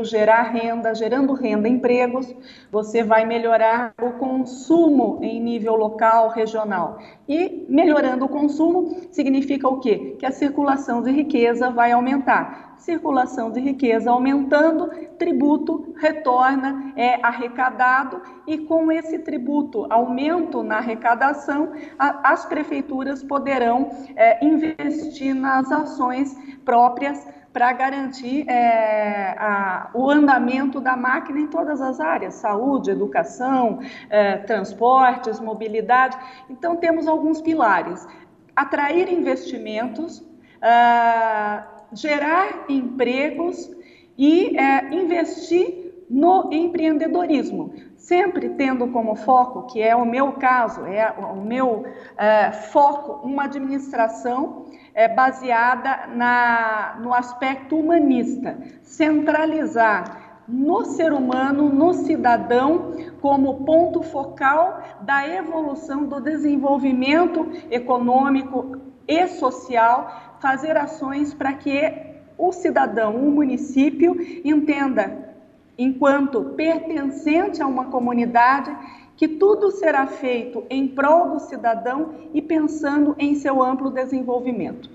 [0.05, 2.33] gerar renda, gerando renda, empregos,
[2.71, 6.97] você vai melhorar o consumo em nível local, regional.
[7.27, 10.15] E melhorando o consumo significa o quê?
[10.17, 12.75] Que a circulação de riqueza vai aumentar.
[12.77, 21.73] Circulação de riqueza aumentando, tributo retorna, é arrecadado, e com esse tributo, aumento na arrecadação,
[21.99, 26.33] a, as prefeituras poderão é, investir nas ações
[26.63, 33.79] próprias para garantir é, a, o andamento da máquina em todas as áreas, saúde, educação,
[34.09, 36.17] é, transportes, mobilidade.
[36.49, 38.05] Então, temos alguns pilares.
[38.53, 40.21] Atrair investimentos,
[40.61, 41.63] é,
[41.93, 43.71] gerar empregos
[44.17, 47.73] e é, investir no empreendedorismo,
[48.05, 53.45] sempre tendo como foco, que é o meu caso, é o meu é, foco, uma
[53.45, 64.03] administração é, baseada na, no aspecto humanista, centralizar no ser humano, no cidadão, como ponto
[64.03, 71.91] focal da evolução do desenvolvimento econômico e social, fazer ações para que
[72.37, 75.34] o cidadão, o município, entenda,
[75.77, 78.75] enquanto pertencente a uma comunidade,
[79.15, 84.89] que tudo será feito em prol do cidadão e pensando em seu amplo desenvolvimento.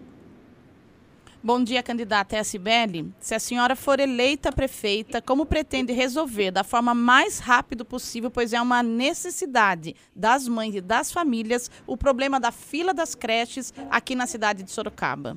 [1.42, 3.08] Bom dia, candidata SBL.
[3.18, 8.52] Se a senhora for eleita prefeita, como pretende resolver da forma mais rápida possível, pois
[8.52, 14.14] é uma necessidade das mães e das famílias, o problema da fila das creches aqui
[14.14, 15.34] na cidade de Sorocaba?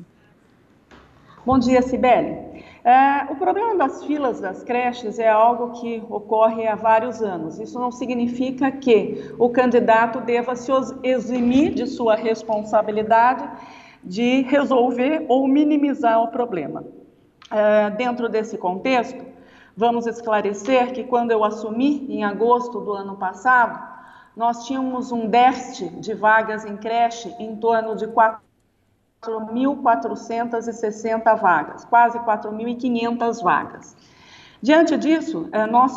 [1.46, 2.64] Bom dia, Sibeli.
[2.84, 7.58] É, o problema das filas das creches é algo que ocorre há vários anos.
[7.58, 10.70] Isso não significa que o candidato deva se
[11.02, 13.50] eximir de sua responsabilidade
[14.04, 16.84] de resolver ou minimizar o problema.
[17.50, 19.24] É, dentro desse contexto,
[19.78, 23.82] vamos esclarecer que quando eu assumi, em agosto do ano passado,
[24.36, 28.42] nós tínhamos um déficit de vagas em creche em torno de 4
[29.24, 33.96] 4.460 vagas, quase 4.500 vagas.
[34.62, 35.94] Diante disso, é, nós,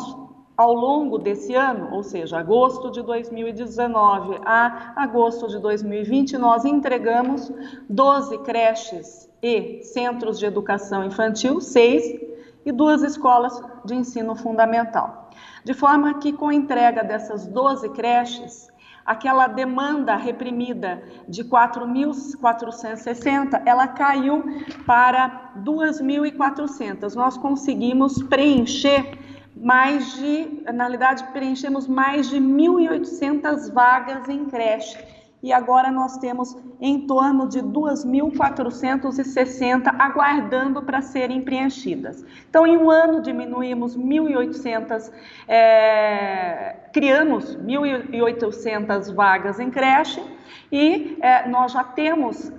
[0.55, 7.51] ao longo desse ano, ou seja, agosto de 2019 a agosto de 2020, nós entregamos
[7.89, 12.27] 12 creches e centros de educação infantil, seis,
[12.65, 15.29] e duas escolas de ensino fundamental.
[15.63, 18.67] De forma que, com a entrega dessas 12 creches,
[19.07, 24.43] aquela demanda reprimida de 4.460, ela caiu
[24.85, 27.15] para 2.400.
[27.15, 29.17] Nós conseguimos preencher
[29.55, 36.57] mais de, na realidade, preenchemos mais de 1.800 vagas em creche e agora nós temos
[36.81, 42.25] em torno de 2.460 aguardando para serem preenchidas.
[42.49, 45.11] Então, em um ano, diminuímos 1.800,
[45.47, 50.23] é, criamos 1.800 vagas em creche
[50.71, 52.51] e é, nós já temos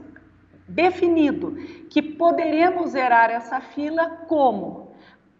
[0.68, 1.56] definido
[1.90, 4.86] que poderemos zerar essa fila como?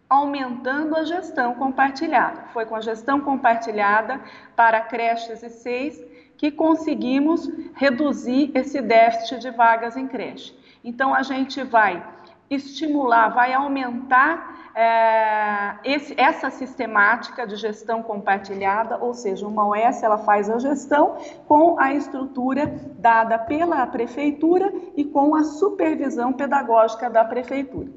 [0.09, 2.45] aumentando a gestão compartilhada.
[2.55, 4.19] Foi com a gestão compartilhada
[4.57, 6.03] para creches e seis
[6.39, 10.57] que conseguimos reduzir esse déficit de vagas em creche.
[10.83, 12.03] Então, a gente vai
[12.49, 20.19] estimular, vai aumentar é, esse, essa sistemática de gestão compartilhada, ou seja, uma OS ela
[20.19, 21.17] faz a gestão
[21.47, 22.67] com a estrutura
[22.99, 27.91] dada pela prefeitura e com a supervisão pedagógica da prefeitura.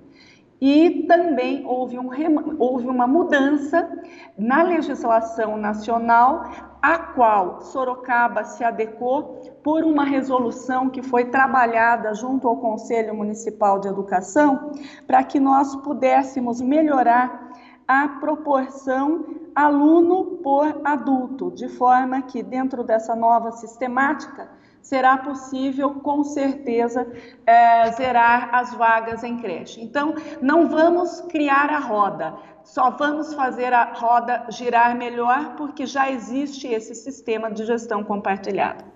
[0.62, 2.12] E também houve, um,
[2.60, 3.90] houve uma mudança
[4.38, 6.46] na legislação nacional
[6.80, 13.80] a qual Sorocaba se adequou por uma resolução que foi trabalhada junto ao Conselho Municipal
[13.80, 14.72] de Educação,
[15.08, 17.50] para que nós pudéssemos melhorar
[17.88, 24.48] a proporção aluno por adulto, de forma que dentro dessa nova sistemática
[24.82, 27.08] será possível, com certeza,
[27.46, 29.82] é, zerar as vagas em creche.
[29.82, 36.12] Então, não vamos criar a roda, só vamos fazer a roda girar melhor porque já
[36.12, 38.92] existe esse sistema de gestão compartilhada.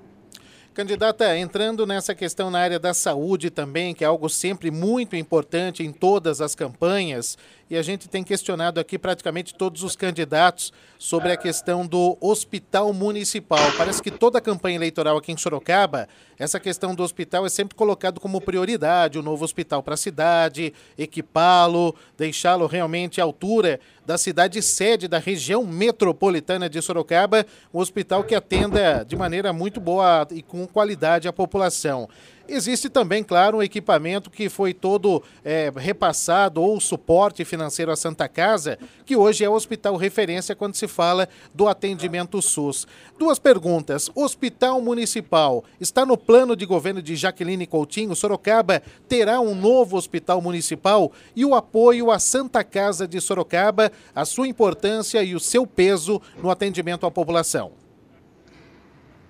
[0.76, 5.82] Candidata, entrando nessa questão na área da saúde também, que é algo sempre muito importante
[5.84, 7.38] em todas as campanhas,
[7.70, 12.94] e a gente tem questionado aqui praticamente todos os candidatos sobre a questão do hospital
[12.94, 13.72] municipal.
[13.78, 16.08] Parece que toda a campanha eleitoral aqui em Sorocaba,
[16.38, 19.98] essa questão do hospital é sempre colocado como prioridade, o um novo hospital para a
[19.98, 27.80] cidade, equipá-lo, deixá-lo realmente à altura da cidade sede da região metropolitana de Sorocaba, um
[27.80, 32.08] hospital que atenda de maneira muito boa e com qualidade a população.
[32.48, 38.28] Existe também, claro, um equipamento que foi todo é, repassado ou suporte financeiro à Santa
[38.28, 42.88] Casa, que hoje é o hospital referência quando se fala do atendimento SUS.
[43.18, 44.12] Duas perguntas.
[44.14, 48.16] Hospital Municipal está no plano de governo de Jaqueline Coutinho?
[48.16, 51.12] Sorocaba terá um novo hospital municipal?
[51.36, 56.22] E o apoio à Santa Casa de Sorocaba, a sua importância e o seu peso
[56.42, 57.85] no atendimento à população?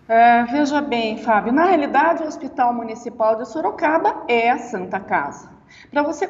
[0.06, 5.50] Uh, veja bem, Fábio, na realidade o Hospital Municipal de Sorocaba é a Santa Casa.
[5.90, 6.30] Para você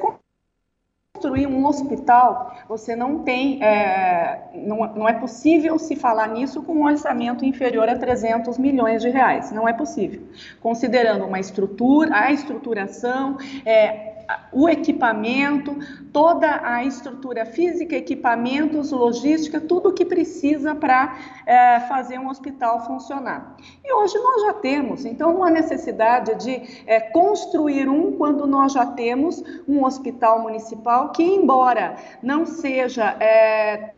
[1.15, 6.73] construir um hospital, você não tem, é, não, não, é possível se falar nisso com
[6.73, 10.21] um orçamento inferior a 300 milhões de reais, não é possível.
[10.61, 14.14] Considerando uma estrutura, a estruturação, é,
[14.51, 15.78] o equipamento,
[16.11, 22.86] toda a estrutura física, equipamentos, logística, tudo o que precisa para é, fazer um hospital
[22.86, 23.57] funcionar.
[23.84, 28.86] E hoje nós já temos, então, uma necessidade de é, construir um quando nós já
[28.86, 33.17] temos um hospital municipal que, embora não seja.
[33.19, 33.93] É,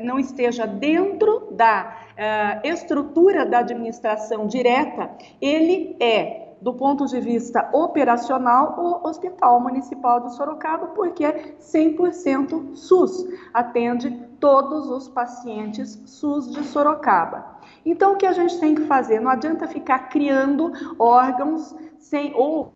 [0.00, 5.08] não esteja dentro da uh, estrutura da administração direta,
[5.40, 12.74] ele é do ponto de vista operacional, o Hospital Municipal de Sorocaba, porque é 100%
[12.74, 14.10] SUS, atende
[14.40, 17.58] todos os pacientes SUS de Sorocaba.
[17.84, 19.20] Então, o que a gente tem que fazer?
[19.20, 22.72] Não adianta ficar criando órgãos sem ou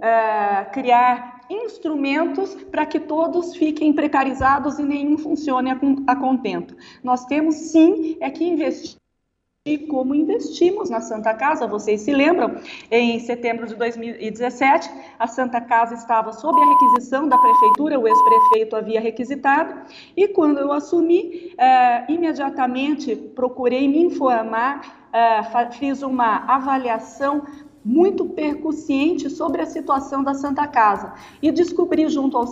[0.00, 5.70] é, criar instrumentos para que todos fiquem precarizados e nenhum funcione
[6.06, 6.74] a, contento.
[7.04, 8.96] Nós temos sim é que investir
[9.66, 11.66] e como investimos na Santa Casa.
[11.66, 12.56] Vocês se lembram?
[12.88, 14.88] Em setembro de 2017,
[15.18, 19.74] a Santa Casa estava sob a requisição da prefeitura, o ex-prefeito havia requisitado,
[20.16, 25.42] e quando eu assumi, eh, imediatamente procurei me informar, eh,
[25.72, 27.44] fiz uma avaliação
[27.84, 32.46] muito percussiente sobre a situação da Santa Casa e descobri junto ao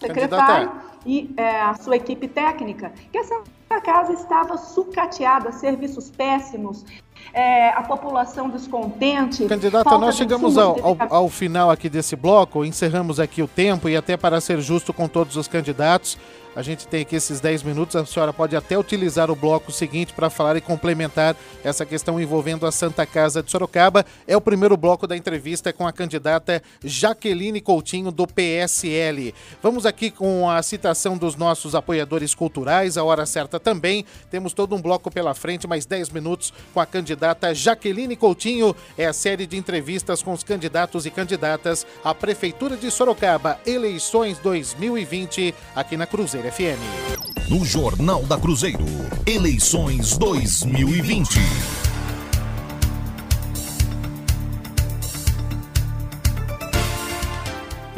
[0.00, 3.42] secretário e é, a sua equipe técnica que essa
[3.84, 6.84] casa estava sucateada, serviços péssimos,
[7.32, 9.46] é, a população descontente.
[9.46, 13.96] Candidata, nós chegamos ao, ao, ao, final aqui desse bloco, encerramos aqui o tempo e
[13.96, 16.18] até para ser justo com todos os candidatos,
[16.60, 17.96] a gente tem aqui esses 10 minutos.
[17.96, 21.34] A senhora pode até utilizar o bloco seguinte para falar e complementar
[21.64, 24.04] essa questão envolvendo a Santa Casa de Sorocaba.
[24.28, 29.34] É o primeiro bloco da entrevista com a candidata Jaqueline Coutinho, do PSL.
[29.62, 34.04] Vamos aqui com a citação dos nossos apoiadores culturais, a hora certa também.
[34.30, 38.76] Temos todo um bloco pela frente, mais 10 minutos com a candidata Jaqueline Coutinho.
[38.98, 44.38] É a série de entrevistas com os candidatos e candidatas à Prefeitura de Sorocaba, eleições
[44.38, 46.06] 2020, aqui na
[46.50, 47.48] FM.
[47.48, 48.84] No Jornal da Cruzeiro,
[49.24, 51.38] eleições 2020.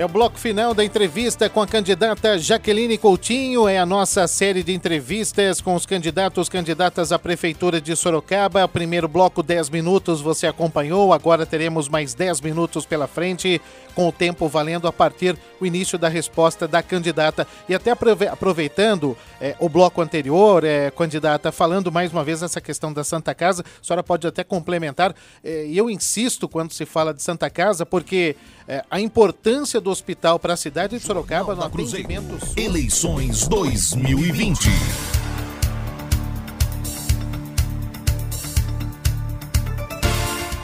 [0.03, 3.69] É o bloco final da entrevista com a candidata Jaqueline Coutinho.
[3.69, 8.67] É a nossa série de entrevistas com os candidatos candidatas à Prefeitura de Sorocaba.
[8.67, 11.13] Primeiro bloco, 10 minutos, você acompanhou.
[11.13, 13.63] Agora teremos mais 10 minutos pela frente,
[13.95, 17.47] com o tempo valendo a partir do início da resposta da candidata.
[17.69, 22.93] E até aproveitando é, o bloco anterior, é, candidata, falando mais uma vez essa questão
[22.93, 25.13] da Santa Casa, a senhora pode até complementar.
[25.43, 28.37] É, e eu insisto quando se fala de Santa Casa, porque
[28.69, 32.39] é, a importância do hospital para a cidade de Sorocaba no atendimento.
[32.57, 34.71] Eleições 2020.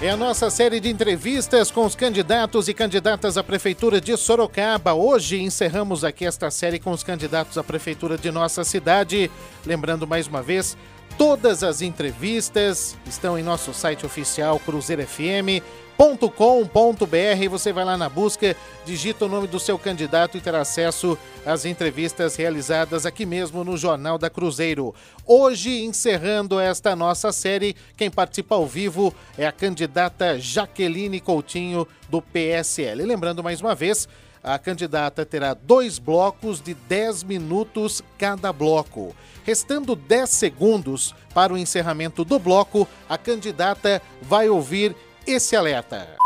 [0.01, 4.95] É a nossa série de entrevistas com os candidatos e candidatas à Prefeitura de Sorocaba.
[4.95, 9.29] Hoje encerramos aqui esta série com os candidatos à Prefeitura de nossa cidade.
[9.67, 10.77] Lembrando mais uma vez,
[11.19, 15.65] todas as entrevistas estão em nosso site oficial Cruzeiro FM
[15.99, 18.55] com.br Você vai lá na busca,
[18.87, 23.77] digita o nome do seu candidato e terá acesso às entrevistas realizadas aqui mesmo no
[23.77, 24.95] Jornal da Cruzeiro.
[25.27, 32.23] Hoje, encerrando esta nossa série, quem participa ao vivo é a candidata Jaqueline Coutinho, do
[32.23, 33.05] PSL.
[33.05, 34.09] lembrando mais uma vez,
[34.43, 39.15] a candidata terá dois blocos de 10 minutos cada bloco.
[39.45, 44.95] Restando 10 segundos para o encerramento do bloco, a candidata vai ouvir
[45.31, 46.17] esse alerta.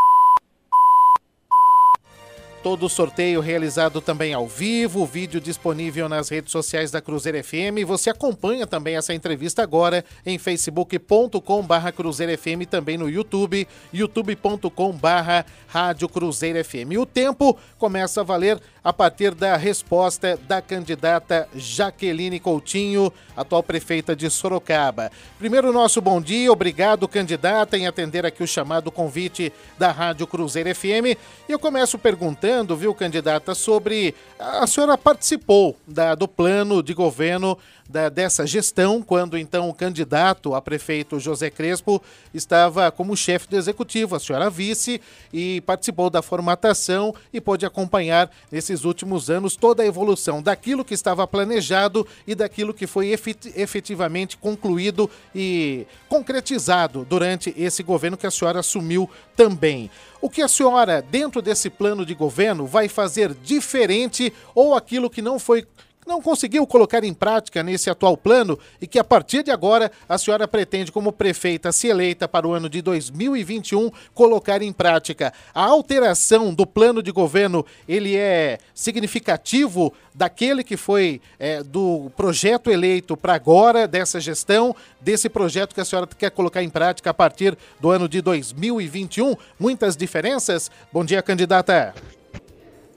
[2.63, 7.85] Todo o sorteio realizado também ao vivo, vídeo disponível nas redes sociais da Cruzeiro FM.
[7.85, 14.93] Você acompanha também essa entrevista agora em facebook.com barra Cruzeiro FM, também no YouTube, youtube.com
[14.93, 16.97] barra Rádio Cruzeiro FM.
[17.01, 24.17] O tempo começa a valer a partir da resposta da candidata Jaqueline Coutinho, atual prefeita
[24.17, 25.11] de Sorocaba.
[25.39, 30.75] Primeiro, nosso bom dia, obrigado, candidata, em atender aqui o chamado convite da Rádio Cruzeiro
[30.75, 31.17] FM.
[31.49, 34.15] E eu começo perguntando, viu, candidata, sobre.
[34.39, 37.57] A senhora participou da, do plano de governo
[37.93, 43.57] da, dessa gestão, quando então o candidato a prefeito José Crespo estava como chefe do
[43.57, 45.01] executivo, a senhora vice,
[45.33, 50.95] e participou da formatação e pôde acompanhar nesses últimos anos toda a evolução daquilo que
[50.95, 53.11] estava planejado e daquilo que foi
[53.55, 59.91] efetivamente concluído e concretizado durante esse governo que a senhora assumiu também.
[60.21, 65.21] O que a senhora, dentro desse plano de governo, vai fazer diferente ou aquilo que
[65.21, 65.67] não foi
[66.07, 70.19] não conseguiu colocar em prática nesse atual plano e que a partir de agora a
[70.19, 75.33] senhora pretende, como prefeita, se eleita para o ano de 2021, colocar em prática.
[75.55, 82.71] A alteração do plano de governo, ele é significativo daquele que foi é, do projeto
[82.71, 87.15] eleito para agora, dessa gestão, desse projeto que a senhora quer colocar em prática a
[87.15, 89.37] partir do ano de 2021?
[89.59, 90.71] Muitas diferenças?
[90.93, 91.95] Bom dia, candidata.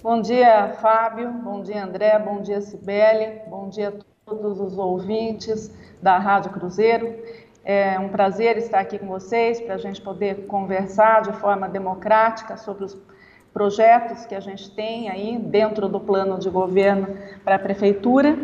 [0.06, 1.32] Bom dia, Fábio.
[1.32, 2.20] Bom dia, André.
[2.20, 3.42] Bom dia, Cibele.
[3.48, 3.94] Bom dia a
[4.24, 7.12] todos os ouvintes da Rádio Cruzeiro.
[7.64, 12.56] É um prazer estar aqui com vocês para a gente poder conversar de forma democrática
[12.56, 12.94] sobre os
[13.56, 18.38] projetos que a gente tem aí dentro do plano de governo para a prefeitura.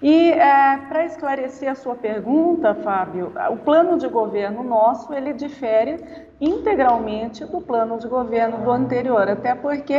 [0.00, 5.98] E é, para esclarecer a sua pergunta, Fábio, o plano de governo nosso ele difere
[6.40, 9.94] integralmente do plano de governo do anterior, até porque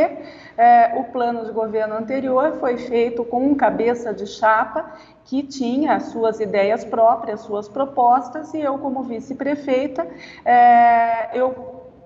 [0.56, 4.92] é, o plano de governo anterior foi feito com um cabeça de chapa
[5.26, 10.06] que tinha as suas ideias próprias, suas propostas, e eu, como vice-prefeita,
[10.42, 11.50] é, eu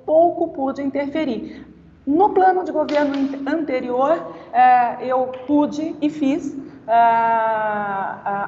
[0.05, 1.78] pouco pude interferir.
[2.09, 3.15] No plano de governo
[3.47, 6.57] anterior, é, eu pude e fiz
[6.87, 6.97] é, é,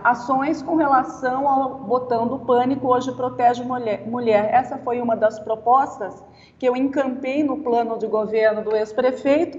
[0.03, 4.49] ações com relação ao botão do pânico hoje protege mulher.
[4.51, 6.25] Essa foi uma das propostas
[6.59, 9.59] que eu encampei no plano de governo do ex-prefeito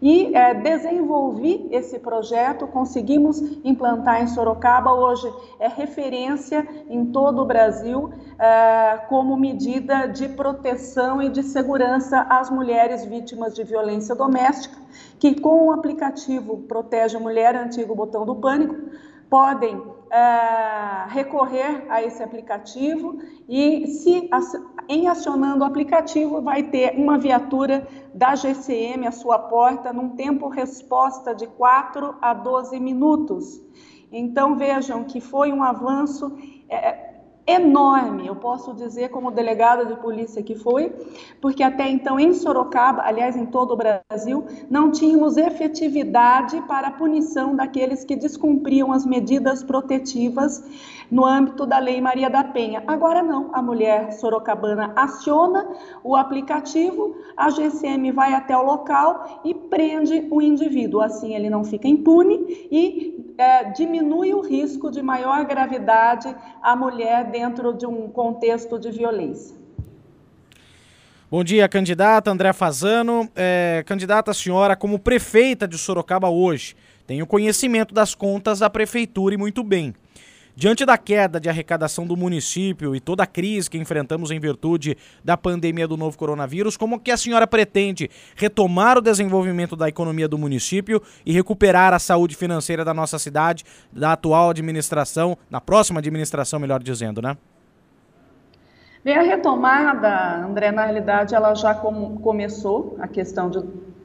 [0.00, 7.44] e é, desenvolvi esse projeto, conseguimos implantar em Sorocaba, hoje é referência em todo o
[7.44, 14.78] Brasil é, como medida de proteção e de segurança às mulheres vítimas de violência doméstica,
[15.18, 18.76] que com o aplicativo Protege a Mulher, antigo botão do pânico,
[19.28, 24.28] podem é, recorrer a esse aplicativo e se
[24.88, 30.48] em acionando o aplicativo vai ter uma viatura da GCM à sua porta num tempo
[30.48, 33.60] resposta de 4 a 12 minutos.
[34.10, 36.36] Então vejam que foi um avanço
[36.68, 37.07] é,
[37.48, 40.92] enorme, eu posso dizer como delegada de polícia que foi,
[41.40, 46.92] porque até então em Sorocaba, aliás em todo o Brasil, não tínhamos efetividade para a
[46.92, 50.62] punição daqueles que descumpriam as medidas protetivas
[51.10, 52.82] no âmbito da Lei Maria da Penha.
[52.86, 55.66] Agora não, a mulher sorocabana aciona
[56.04, 61.00] o aplicativo, a GCM vai até o local e prende o indivíduo.
[61.00, 67.30] Assim ele não fica impune e é, diminui o risco de maior gravidade à mulher
[67.38, 69.56] dentro de um contexto de violência.
[71.30, 73.30] Bom dia, candidata André Fazano.
[73.36, 76.74] É, candidata, senhora, como prefeita de Sorocaba hoje,
[77.06, 79.94] tem o conhecimento das contas da prefeitura e muito bem.
[80.60, 84.96] Diante da queda de arrecadação do município e toda a crise que enfrentamos em virtude
[85.22, 90.26] da pandemia do novo coronavírus, como que a senhora pretende retomar o desenvolvimento da economia
[90.26, 96.00] do município e recuperar a saúde financeira da nossa cidade, da atual administração, na próxima
[96.00, 97.36] administração, melhor dizendo, né?
[99.04, 103.62] Bem, a retomada, André, na realidade, ela já com, começou, a questão de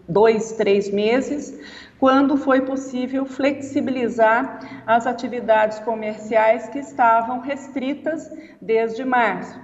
[0.08, 1.60] dois, três meses,
[2.04, 8.30] quando foi possível flexibilizar as atividades comerciais que estavam restritas
[8.62, 9.58] desde março.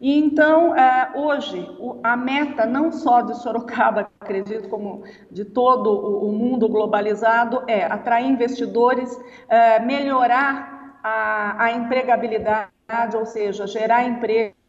[0.00, 1.68] E então, é, hoje,
[2.00, 5.90] a meta não só de Sorocaba, acredito, como de todo
[6.24, 9.10] o mundo globalizado, é atrair investidores,
[9.48, 14.59] é, melhorar a, a empregabilidade, ou seja, gerar emprego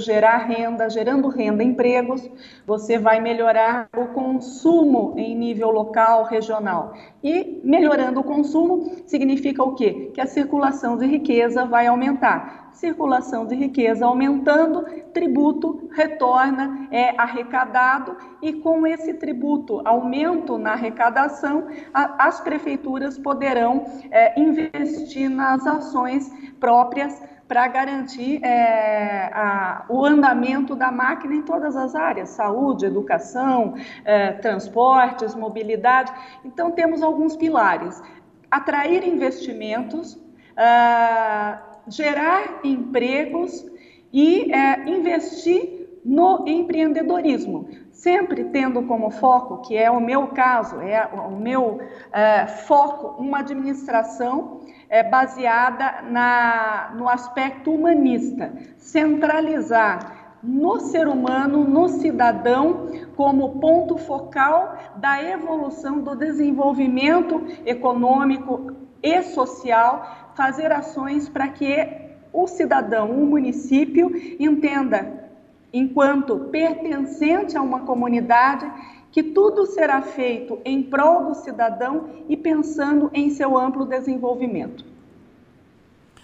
[0.00, 2.28] gerar renda, gerando renda, empregos,
[2.66, 6.92] você vai melhorar o consumo em nível local, regional.
[7.22, 10.10] E melhorando o consumo significa o quê?
[10.12, 12.70] Que a circulação de riqueza vai aumentar.
[12.72, 21.68] Circulação de riqueza aumentando, tributo retorna, é arrecadado, e com esse tributo, aumento na arrecadação,
[21.94, 30.76] a, as prefeituras poderão é, investir nas ações próprias para garantir é, a, o andamento
[30.76, 33.74] da máquina em todas as áreas, saúde, educação,
[34.04, 36.12] é, transportes, mobilidade.
[36.44, 38.00] Então, temos alguns pilares.
[38.48, 40.16] Atrair investimentos,
[40.56, 43.66] é, gerar empregos
[44.12, 47.68] e é, investir no empreendedorismo,
[48.00, 51.80] sempre tendo como foco, que é o meu caso, é o meu
[52.12, 61.88] é, foco, uma administração é, baseada na, no aspecto humanista, centralizar no ser humano, no
[61.88, 68.72] cidadão, como ponto focal da evolução do desenvolvimento econômico
[69.02, 71.86] e social, fazer ações para que
[72.32, 75.29] o cidadão, o município, entenda,
[75.72, 78.70] enquanto pertencente a uma comunidade,
[79.10, 84.84] que tudo será feito em prol do cidadão e pensando em seu amplo desenvolvimento.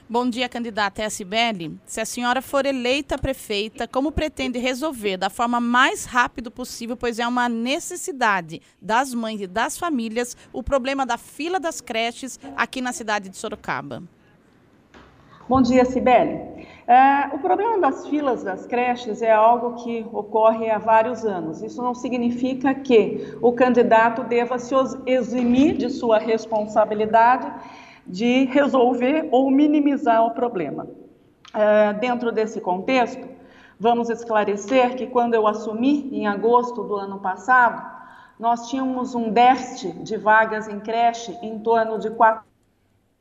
[0.09, 1.81] Bom dia, candidata SBL.
[1.85, 7.19] Se a senhora for eleita prefeita, como pretende resolver da forma mais rápida possível, pois
[7.19, 12.81] é uma necessidade das mães e das famílias, o problema da fila das creches aqui
[12.81, 14.05] na cidade de Sorocaba?
[15.49, 16.67] Bom dia, Sibeli.
[16.89, 21.63] É, o problema das filas das creches é algo que ocorre há vários anos.
[21.63, 24.75] Isso não significa que o candidato deva se
[25.07, 27.49] eximir de sua responsabilidade
[28.05, 30.89] de resolver ou minimizar o problema.
[31.55, 33.29] É, dentro desse contexto,
[33.79, 37.89] vamos esclarecer que quando eu assumi, em agosto do ano passado,
[38.37, 42.56] nós tínhamos um déficit de vagas em creche em torno de 4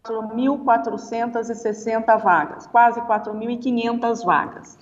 [0.05, 4.77] 4.460 vagas, quase 4.500 vagas.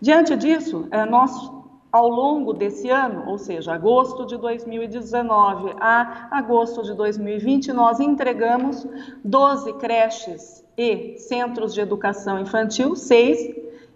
[0.00, 1.32] Diante disso, eh, nós,
[1.90, 8.86] ao longo desse ano, ou seja, agosto de 2019 a agosto de 2020, nós entregamos
[9.24, 13.38] 12 creches e centros de educação infantil, seis,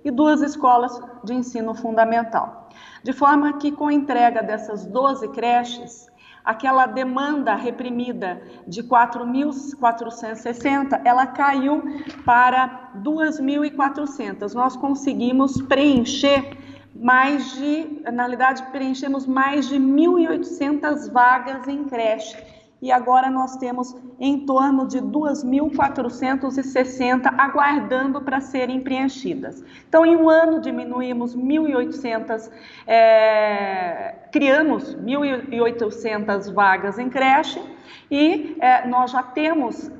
[0.04, 2.68] e duas escolas de ensino fundamental.
[3.02, 6.06] De forma que, com a entrega dessas 12 creches,
[6.46, 11.82] aquela demanda reprimida de 4.460, ela caiu
[12.24, 14.54] para 2.400.
[14.54, 16.56] Nós conseguimos preencher
[16.94, 23.96] mais de, na realidade, preenchemos mais de 1.800 vagas em creche e agora nós temos
[24.20, 29.64] em torno de 2.460 aguardando para serem preenchidas.
[29.88, 32.50] Então, em um ano, diminuímos 1.800,
[32.86, 37.62] é, criamos 1.800 vagas em creche
[38.10, 39.90] e é, nós já temos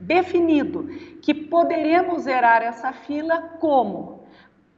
[0.00, 0.88] definido
[1.22, 4.18] que poderemos zerar essa fila como?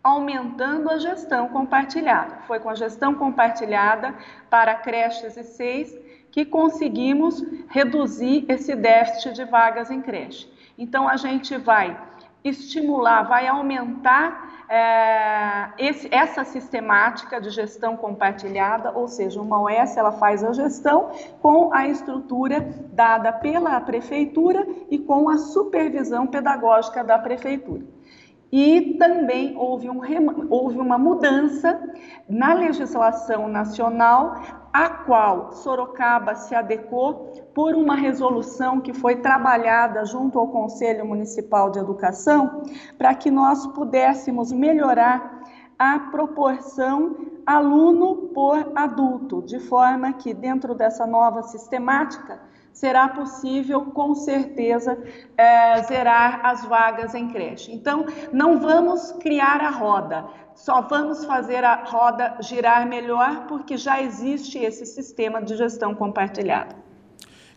[0.03, 2.39] aumentando a gestão compartilhada.
[2.49, 4.12] Foi com a gestão compartilhada
[4.51, 5.97] para creches e seis
[6.33, 10.51] que conseguimos reduzir esse déficit de vagas em creche.
[10.76, 11.97] Então, a gente vai
[12.43, 20.12] estimular, vai aumentar é, esse, essa sistemática de gestão compartilhada, ou seja, uma OS ela
[20.12, 21.11] faz a gestão
[21.41, 22.61] com a estrutura
[22.93, 27.85] dada pela prefeitura e com a supervisão pedagógica da prefeitura.
[28.53, 30.03] E também houve, um,
[30.50, 31.80] houve uma mudança
[32.28, 34.34] na legislação nacional,
[34.70, 41.70] a qual Sorocaba se adequou por uma resolução que foi trabalhada junto ao Conselho Municipal
[41.70, 42.62] de Educação,
[42.98, 45.40] para que nós pudéssemos melhorar
[45.78, 52.38] a proporção aluno por adulto, de forma que, dentro dessa nova sistemática,
[52.73, 54.99] será possível, com certeza,
[55.37, 57.73] é, zerar as vagas em creche.
[57.73, 64.03] Então, não vamos criar a roda, só vamos fazer a roda girar melhor porque já
[64.03, 66.83] existe esse sistema de gestão compartilhada.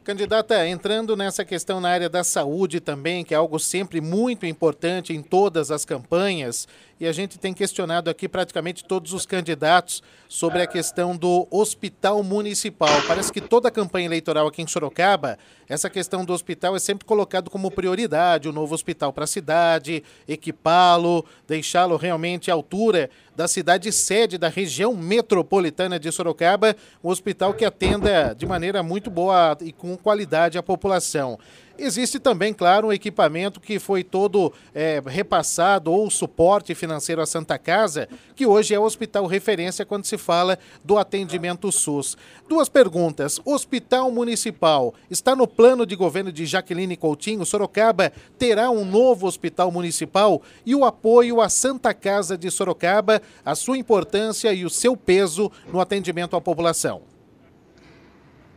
[0.05, 5.11] Candidata, entrando nessa questão na área da saúde também, que é algo sempre muito importante
[5.13, 6.67] em todas as campanhas,
[6.99, 12.23] e a gente tem questionado aqui praticamente todos os candidatos sobre a questão do hospital
[12.23, 13.01] municipal.
[13.07, 15.37] Parece que toda a campanha eleitoral aqui em Sorocaba,
[15.67, 19.27] essa questão do hospital é sempre colocado como prioridade, o um novo hospital para a
[19.27, 27.09] cidade, equipá-lo, deixá-lo realmente à altura da cidade sede da região metropolitana de Sorocaba, um
[27.09, 31.37] hospital que atenda de maneira muito boa e com qualidade a população.
[31.77, 37.57] Existe também, claro, um equipamento que foi todo é, repassado ou suporte financeiro à Santa
[37.57, 42.17] Casa, que hoje é o hospital referência quando se fala do atendimento SUS.
[42.47, 43.39] Duas perguntas.
[43.43, 47.45] Hospital Municipal está no plano de governo de Jaqueline Coutinho?
[47.45, 50.41] Sorocaba terá um novo hospital municipal?
[50.65, 55.51] E o apoio à Santa Casa de Sorocaba, a sua importância e o seu peso
[55.71, 57.14] no atendimento à população?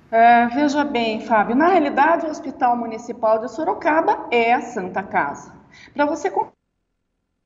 [0.09, 5.53] Uh, veja bem, Fábio, na realidade o Hospital Municipal de Sorocaba é a Santa Casa.
[5.93, 6.33] Para você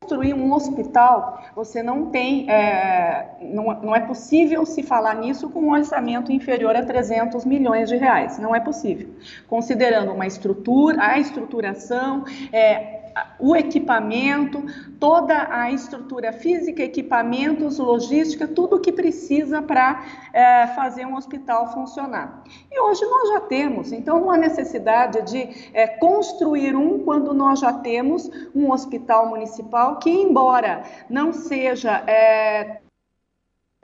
[0.03, 5.61] construir um hospital, você não tem, é, não, não, é possível se falar nisso com
[5.61, 9.09] um orçamento inferior a 300 milhões de reais, não é possível.
[9.49, 13.01] Considerando uma estrutura, a estruturação, é,
[13.39, 14.65] o equipamento,
[14.99, 21.73] toda a estrutura física, equipamentos, logística, tudo o que precisa para é, fazer um hospital
[21.73, 22.45] funcionar.
[22.71, 27.73] E hoje nós já temos, então, uma necessidade de é, construir um quando nós já
[27.73, 32.05] temos um hospital municipal que, embora não seja.
[32.07, 32.81] É,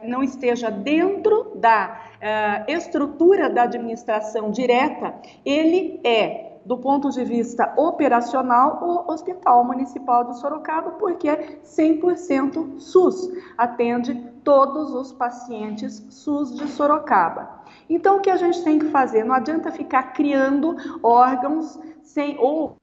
[0.04, 5.12] não esteja dentro da uh, estrutura da administração direta,
[5.44, 12.78] ele é do ponto de vista operacional, o Hospital Municipal de Sorocaba, porque é 100%
[12.78, 14.14] SUS, atende
[14.44, 17.62] todos os pacientes SUS de Sorocaba.
[17.88, 19.24] Então, o que a gente tem que fazer?
[19.24, 22.76] Não adianta ficar criando órgãos sem ou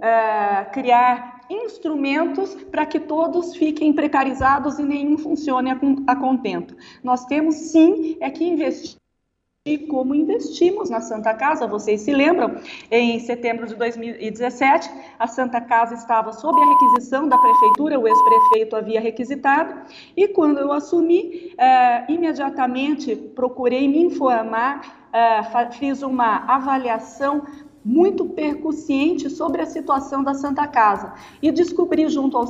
[0.00, 5.70] é, criar instrumentos para que todos fiquem precarizados e nenhum funcione
[6.06, 6.74] a, contento.
[7.04, 8.96] Nós temos sim é que investir
[9.66, 11.66] e como investimos na Santa Casa.
[11.66, 12.56] Vocês se lembram?
[12.88, 14.88] Em setembro de 2017,
[15.18, 19.74] a Santa Casa estava sob a requisição da prefeitura, o ex-prefeito havia requisitado,
[20.16, 27.44] e quando eu assumi, eh, imediatamente procurei me informar, eh, fiz uma avaliação
[27.84, 31.12] muito percussiente sobre a situação da Santa Casa
[31.42, 32.46] e descobri junto ao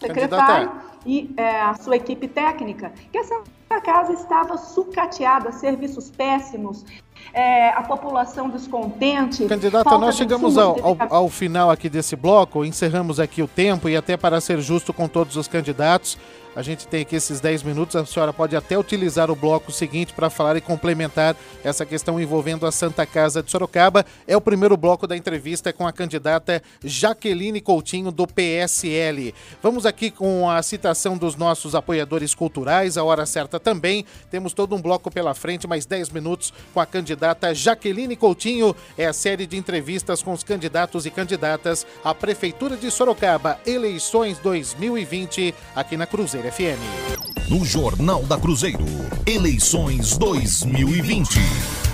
[0.00, 3.42] secretário e é, a sua equipe técnica que essa
[3.84, 6.84] casa estava sucateada, serviços péssimos,
[7.32, 9.46] é, a população descontente.
[9.46, 13.96] Candidata, nós chegamos ao, ao, ao, final aqui desse bloco, encerramos aqui o tempo e
[13.96, 16.18] até para ser justo com todos os candidatos,
[16.54, 17.94] a gente tem aqui esses 10 minutos.
[17.94, 22.66] A senhora pode até utilizar o bloco seguinte para falar e complementar essa questão envolvendo
[22.66, 24.04] a Santa Casa de Sorocaba.
[24.26, 29.32] É o primeiro bloco da entrevista com a candidata Jaqueline Coutinho, do PSL.
[29.62, 34.04] Vamos aqui com a citação dos nossos apoiadores culturais, a hora certa também.
[34.30, 37.09] Temos todo um bloco pela frente, mais 10 minutos com a candidata
[37.54, 38.74] Jaqueline Coutinho.
[38.96, 44.38] É a série de entrevistas com os candidatos e candidatas à Prefeitura de Sorocaba, eleições
[44.38, 47.48] 2020, aqui na Cruzeiro FM.
[47.48, 48.84] No Jornal da Cruzeiro,
[49.26, 51.89] eleições 2020.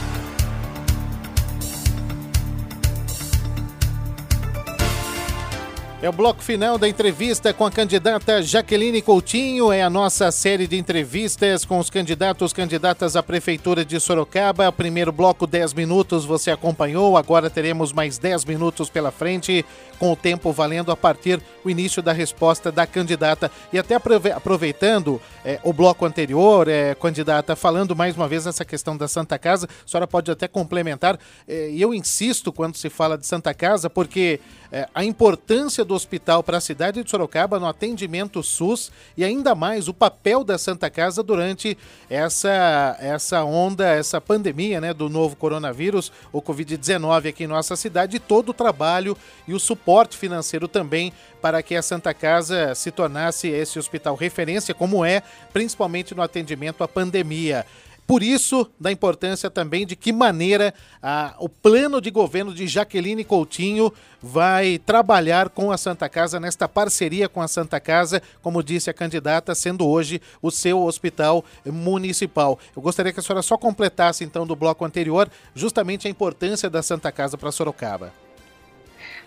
[6.06, 9.72] É o bloco final da entrevista com a candidata Jaqueline Coutinho.
[9.72, 14.70] É a nossa série de entrevistas com os candidatos candidatas à Prefeitura de Sorocaba.
[14.70, 17.16] Primeiro bloco, 10 minutos, você acompanhou.
[17.16, 19.66] Agora teremos mais 10 minutos pela frente,
[19.98, 23.50] com o tempo valendo a partir do início da resposta da candidata.
[23.72, 28.96] E até aproveitando é, o bloco anterior, é, candidata, falando mais uma vez nessa questão
[28.96, 31.16] da Santa Casa, a senhora pode até complementar.
[31.46, 34.40] É, e eu insisto quando se fala de Santa Casa, porque
[34.72, 39.54] é, a importância do hospital para a cidade de Sorocaba no atendimento SUS e ainda
[39.54, 41.78] mais o papel da Santa Casa durante
[42.10, 48.16] essa, essa onda, essa pandemia né, do novo coronavírus, o Covid-19 aqui em nossa cidade,
[48.16, 49.16] e todo o trabalho
[49.46, 54.74] e o suporte financeiro também para que a Santa Casa se tornasse esse hospital referência,
[54.74, 55.22] como é,
[55.52, 57.64] principalmente no atendimento à pandemia.
[58.06, 60.72] Por isso, da importância também de que maneira
[61.02, 66.68] ah, o plano de governo de Jaqueline Coutinho vai trabalhar com a Santa Casa, nesta
[66.68, 72.58] parceria com a Santa Casa, como disse a candidata, sendo hoje o seu hospital municipal.
[72.76, 76.82] Eu gostaria que a senhora só completasse, então, do bloco anterior, justamente a importância da
[76.82, 78.12] Santa Casa para Sorocaba.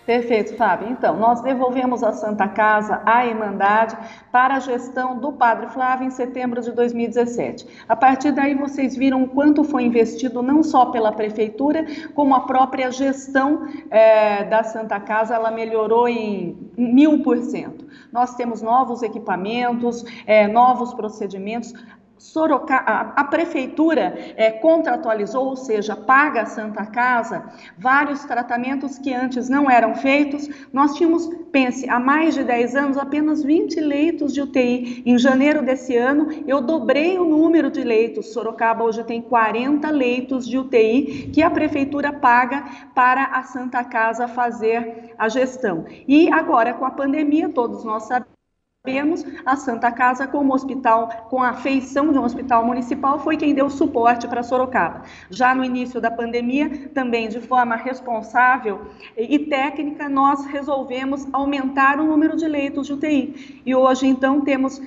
[0.06, 0.88] Perfeito, Fábio.
[0.90, 3.96] Então, nós devolvemos a Santa Casa à Irmandade
[4.32, 7.66] para a gestão do Padre Flávio em setembro de 2017.
[7.86, 11.84] A partir daí, vocês viram quanto foi investido não só pela Prefeitura,
[12.14, 17.86] como a própria gestão é, da Santa Casa, ela melhorou em mil por cento.
[18.10, 21.74] Nós temos novos equipamentos, é, novos procedimentos,
[22.20, 29.48] Sorocaba, a, prefeitura é, contratualizou, ou seja, paga a Santa Casa vários tratamentos que antes
[29.48, 30.46] não eram feitos.
[30.70, 35.02] Nós tínhamos, pense, há mais de 10 anos, apenas 20 leitos de UTI.
[35.06, 38.34] Em janeiro desse ano, eu dobrei o número de leitos.
[38.34, 44.28] Sorocaba hoje tem 40 leitos de UTI que a prefeitura paga para a Santa Casa
[44.28, 45.86] fazer a gestão.
[46.06, 48.39] E agora, com a pandemia, todos nós sabemos
[48.82, 53.54] Sabemos, a Santa Casa, como hospital, com a feição de um hospital municipal, foi quem
[53.54, 55.02] deu suporte para Sorocaba.
[55.28, 58.86] Já no início da pandemia, também de forma responsável
[59.18, 63.60] e técnica, nós resolvemos aumentar o número de leitos de UTI.
[63.66, 64.80] E hoje, então, temos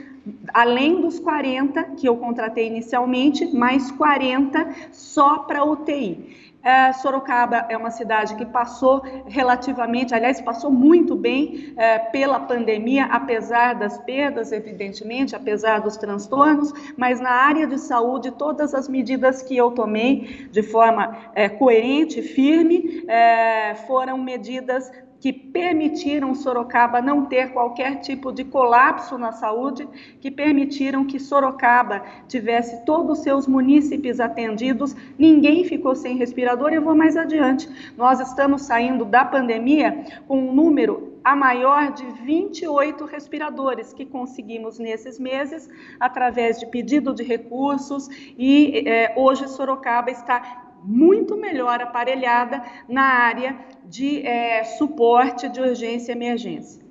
[0.52, 6.53] além dos 40 que eu contratei inicialmente, mais 40 só para UTI.
[6.64, 13.06] É, Sorocaba é uma cidade que passou relativamente, aliás, passou muito bem é, pela pandemia,
[13.06, 19.42] apesar das perdas, evidentemente, apesar dos transtornos, mas na área de saúde, todas as medidas
[19.42, 24.90] que eu tomei de forma é, coerente, firme, é, foram medidas
[25.24, 29.88] que permitiram Sorocaba não ter qualquer tipo de colapso na saúde,
[30.20, 36.74] que permitiram que Sorocaba tivesse todos os seus munícipes atendidos, ninguém ficou sem respirador.
[36.74, 37.70] Eu vou mais adiante.
[37.96, 44.78] Nós estamos saindo da pandemia com um número a maior de 28 respiradores que conseguimos
[44.78, 45.70] nesses meses
[46.02, 53.58] através de pedido de recursos e é, hoje Sorocaba está muito melhor aparelhada na área
[53.86, 56.84] de é, suporte de urgência e emergência.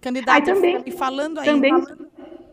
[0.00, 1.52] Candidata, também, e falando ainda...
[1.52, 1.72] Também,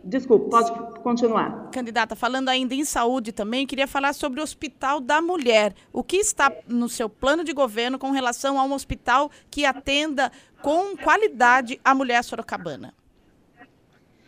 [0.04, 0.72] desculpe, pode
[1.02, 1.70] continuar.
[1.72, 5.74] Candidata, falando ainda em saúde também, queria falar sobre o Hospital da Mulher.
[5.94, 10.32] O que está no seu plano de governo com relação a um hospital que atenda
[10.62, 12.94] com qualidade a mulher sorocabana?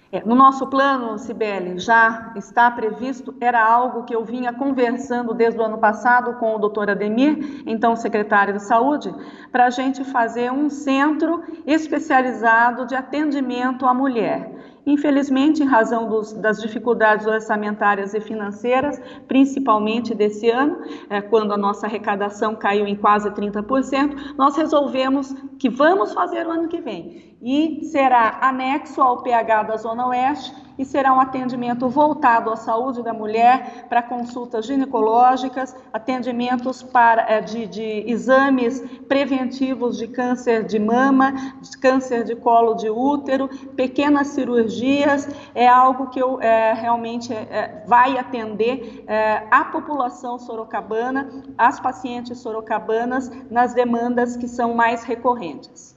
[0.09, 5.59] É, no nosso plano, Sibeli, já está previsto, era algo que eu vinha conversando desde
[5.59, 9.13] o ano passado com o doutor Ademir, então secretário de Saúde,
[9.51, 14.55] para a gente fazer um centro especializado de atendimento à mulher.
[14.85, 20.77] Infelizmente, em razão dos, das dificuldades orçamentárias e financeiras, principalmente desse ano,
[21.09, 26.51] é, quando a nossa arrecadação caiu em quase 30%, nós resolvemos que vamos fazer o
[26.51, 27.35] ano que vem.
[27.41, 33.01] E será anexo ao PH da Zona Oeste e será um atendimento voltado à saúde
[33.03, 40.77] da mulher, para consultas ginecológicas, atendimentos para, é, de, de exames preventivos de câncer de
[40.77, 41.31] mama,
[41.61, 47.83] de câncer de colo de útero, pequenas cirurgias, é algo que eu, é, realmente é
[47.87, 55.96] vai atender é, a população sorocabana, as pacientes sorocabanas, nas demandas que são mais recorrentes.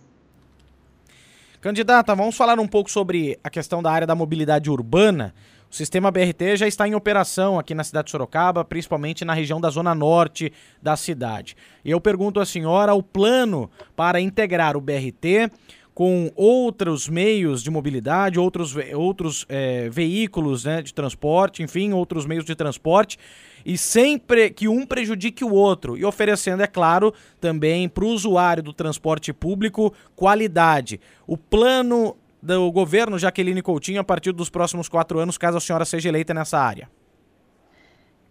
[1.61, 5.35] Candidata, vamos falar um pouco sobre a questão da área da mobilidade urbana.
[5.71, 9.61] O sistema BRT já está em operação aqui na cidade de Sorocaba, principalmente na região
[9.61, 10.51] da zona norte
[10.83, 11.55] da cidade.
[11.85, 15.51] E eu pergunto à senhora o plano para integrar o BRT
[15.93, 22.47] com outros meios de mobilidade, outros, outros é, veículos né, de transporte, enfim, outros meios
[22.47, 23.19] de transporte,
[23.65, 28.63] e sempre que um prejudique o outro, e oferecendo, é claro, também para o usuário
[28.63, 31.01] do transporte público qualidade.
[31.27, 35.85] O plano do governo Jaqueline Coutinho a partir dos próximos quatro anos, caso a senhora
[35.85, 36.89] seja eleita nessa área?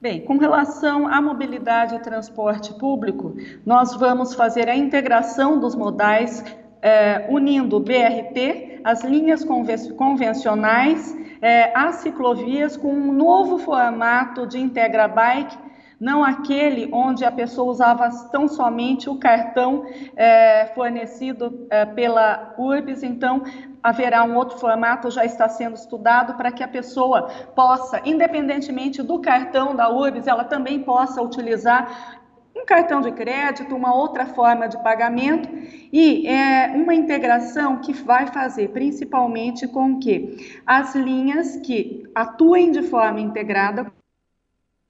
[0.02, 6.42] Bem, com relação à mobilidade e transporte público, nós vamos fazer a integração dos modais,
[6.82, 14.60] eh, unindo o BRT, as linhas convencionais, eh, as ciclovias, com um novo formato de
[14.60, 15.58] Integra Bike,
[16.00, 23.04] não aquele onde a pessoa usava tão somente o cartão é, fornecido é, pela URBS,
[23.04, 23.44] então
[23.84, 29.20] haverá um outro formato, já está sendo estudado, para que a pessoa possa, independentemente do
[29.20, 32.19] cartão da URBS, ela também possa utilizar
[32.56, 35.50] um cartão de crédito, uma outra forma de pagamento
[35.92, 42.84] e é uma integração que vai fazer principalmente com que as linhas que atuem de
[42.84, 43.92] forma integrada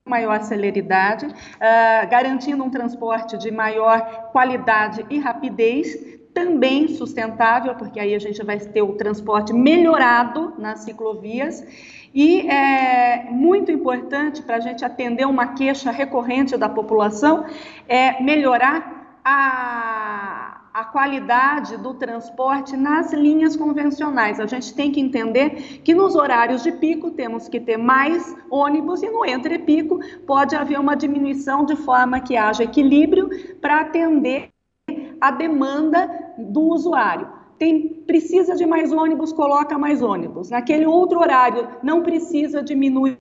[0.06, 8.16] maior celeridade, uh, garantindo um transporte de maior qualidade e rapidez, também sustentável, porque aí
[8.16, 11.64] a gente vai ter o transporte melhorado nas ciclovias.
[12.14, 17.46] E é muito importante para a gente atender uma queixa recorrente da população
[17.88, 24.40] é melhorar a a qualidade do transporte nas linhas convencionais.
[24.40, 29.02] A gente tem que entender que nos horários de pico temos que ter mais ônibus
[29.04, 33.30] e no entre-pico pode haver uma diminuição de forma que haja equilíbrio
[33.60, 34.52] para atender
[35.20, 37.39] a demanda do usuário.
[37.60, 40.50] Tem, precisa de mais ônibus, coloca mais ônibus.
[40.50, 43.18] Naquele outro horário, não precisa diminuir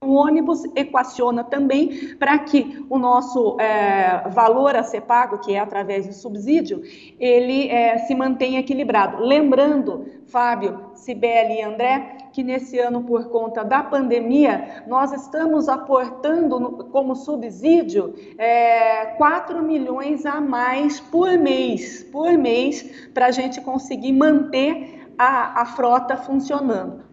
[0.00, 5.58] o ônibus equaciona também para que o nosso é, valor a ser pago, que é
[5.58, 6.82] através de subsídio,
[7.18, 9.20] ele é, se mantenha equilibrado.
[9.20, 16.86] Lembrando, Fábio, Cibele e André, que nesse ano, por conta da pandemia, nós estamos aportando
[16.90, 24.12] como subsídio é, 4 milhões a mais por mês, por mês, para a gente conseguir
[24.12, 27.08] manter a, a frota funcionando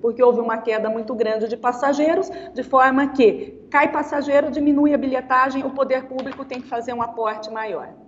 [0.00, 4.98] porque houve uma queda muito grande de passageiros, de forma que cai passageiro, diminui a
[4.98, 8.05] bilhetagem, o poder público tem que fazer um aporte maior.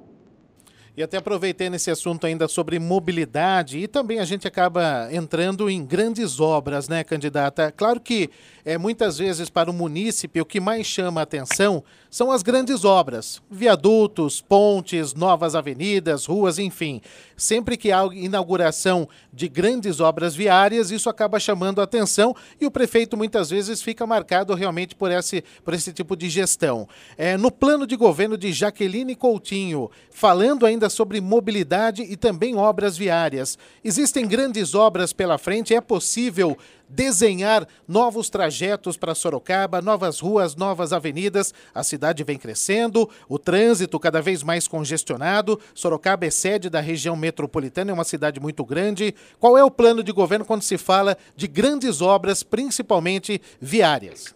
[0.98, 5.86] E até aproveitei nesse assunto ainda sobre mobilidade e também a gente acaba entrando em
[5.86, 7.70] grandes obras, né, candidata?
[7.70, 8.28] Claro que
[8.64, 12.84] é, muitas vezes para o munícipe o que mais chama a atenção são as grandes
[12.84, 17.00] obras, viadutos, pontes, novas avenidas, ruas, enfim.
[17.36, 22.70] Sempre que há inauguração de grandes obras viárias, isso acaba chamando a atenção e o
[22.70, 26.88] prefeito muitas vezes fica marcado realmente por esse, por esse tipo de gestão.
[27.16, 32.96] É, no plano de governo de Jaqueline Coutinho, falando ainda sobre mobilidade e também obras
[32.96, 36.56] viárias, existem grandes obras pela frente, é possível
[36.88, 41.52] desenhar novos trajetos para Sorocaba, novas ruas, novas avenidas.
[41.74, 45.60] A cidade vem crescendo, o trânsito cada vez mais congestionado.
[45.74, 49.14] Sorocaba é sede da região metropolitana, é uma cidade muito grande.
[49.38, 54.34] Qual é o plano de governo quando se fala de grandes obras, principalmente viárias?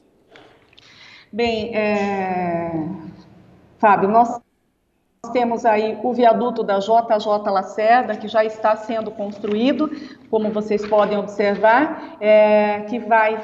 [1.33, 2.71] Bem, é...
[3.79, 4.39] Fábio, nós
[5.31, 9.89] temos aí o viaduto da JJ Lacerda, que já está sendo construído,
[10.29, 13.41] como vocês podem observar, é, que vai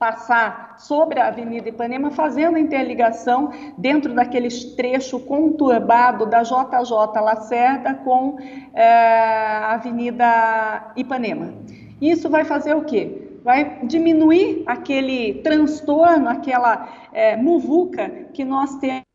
[0.00, 8.36] passar sobre a Avenida Ipanema, fazendo interligação dentro daquele trecho conturbado da JJ Lacerda com
[8.74, 11.54] é, a Avenida Ipanema.
[12.00, 13.38] Isso vai fazer o quê?
[13.44, 19.11] Vai diminuir aquele transtorno, aquela é, muvuca que nós temos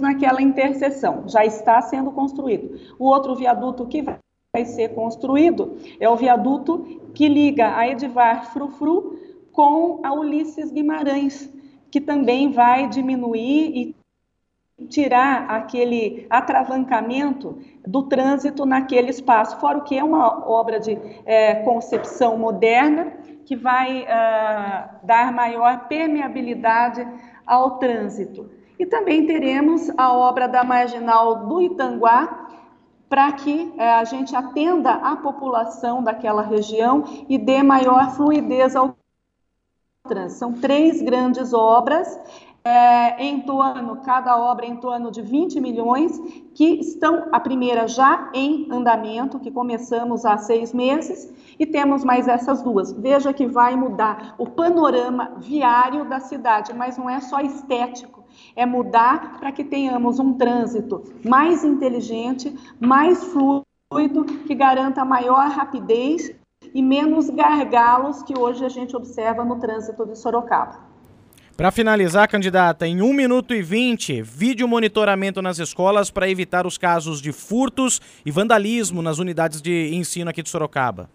[0.00, 2.78] naquela interseção, já está sendo construído.
[2.98, 9.18] O outro viaduto que vai ser construído é o viaduto que liga a Edivar Frufru
[9.52, 11.52] com a Ulisses Guimarães,
[11.90, 14.00] que também vai diminuir e
[14.88, 21.56] tirar aquele atravancamento do trânsito naquele espaço, fora o que é uma obra de é,
[21.56, 23.12] concepção moderna
[23.44, 27.06] que vai uh, dar maior permeabilidade
[27.44, 28.48] ao trânsito.
[28.80, 32.48] E também teremos a obra da Marginal do Itanguá,
[33.10, 38.96] para que é, a gente atenda a população daquela região e dê maior fluidez ao
[40.08, 40.38] trânsito.
[40.38, 42.18] São três grandes obras,
[42.64, 46.18] é, em torno, cada obra em torno de 20 milhões,
[46.54, 52.26] que estão, a primeira já em andamento, que começamos há seis meses, e temos mais
[52.26, 52.92] essas duas.
[52.92, 58.19] Veja que vai mudar o panorama viário da cidade, mas não é só estético,
[58.54, 66.34] É mudar para que tenhamos um trânsito mais inteligente, mais fluido, que garanta maior rapidez
[66.74, 70.90] e menos gargalos que hoje a gente observa no trânsito de Sorocaba.
[71.56, 76.78] Para finalizar, candidata, em 1 minuto e 20, vídeo monitoramento nas escolas para evitar os
[76.78, 81.10] casos de furtos e vandalismo nas unidades de ensino aqui de Sorocaba.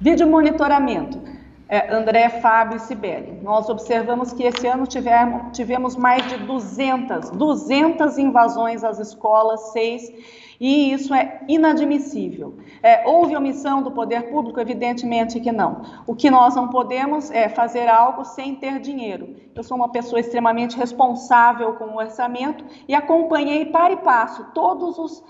[0.00, 1.20] Vídeo monitoramento.
[1.68, 3.40] É, André, Fábio e Sibeli.
[3.42, 10.12] Nós observamos que esse ano tivemos, tivemos mais de 200, 200 invasões às escolas, seis
[10.60, 12.54] e isso é inadmissível.
[12.82, 14.60] É, houve omissão do poder público?
[14.60, 15.82] Evidentemente que não.
[16.06, 19.36] O que nós não podemos é fazer algo sem ter dinheiro.
[19.54, 24.98] Eu sou uma pessoa extremamente responsável com o orçamento e acompanhei para e passo todos
[24.98, 25.24] os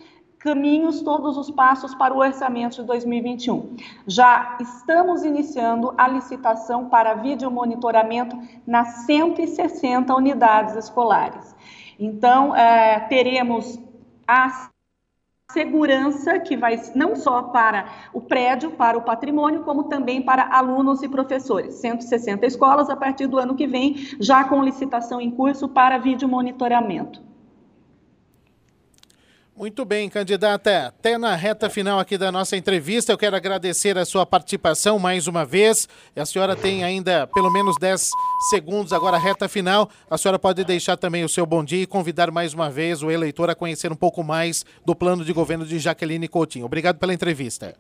[0.47, 3.77] caminhos, todos os passos para o orçamento de 2021.
[4.07, 11.53] Já estamos iniciando a licitação para vídeo monitoramento nas 160 unidades escolares.
[11.99, 13.77] Então, é, teremos
[14.25, 14.71] a
[15.51, 21.03] segurança que vai não só para o prédio, para o patrimônio, como também para alunos
[21.03, 21.75] e professores.
[21.75, 26.29] 160 escolas a partir do ano que vem, já com licitação em curso para vídeo
[26.29, 27.36] monitoramento.
[29.57, 30.89] Muito bem, candidata.
[30.89, 35.27] Até na reta final aqui da nossa entrevista, eu quero agradecer a sua participação mais
[35.27, 35.89] uma vez.
[36.15, 38.11] A senhora tem ainda pelo menos 10
[38.51, 39.89] segundos agora, reta final.
[40.11, 43.11] A senhora pode deixar também o seu bom dia e convidar mais uma vez o
[43.11, 46.67] eleitor a conhecer um pouco mais do plano de governo de Jaqueline Coutinho.
[46.67, 47.75] Obrigado pela entrevista.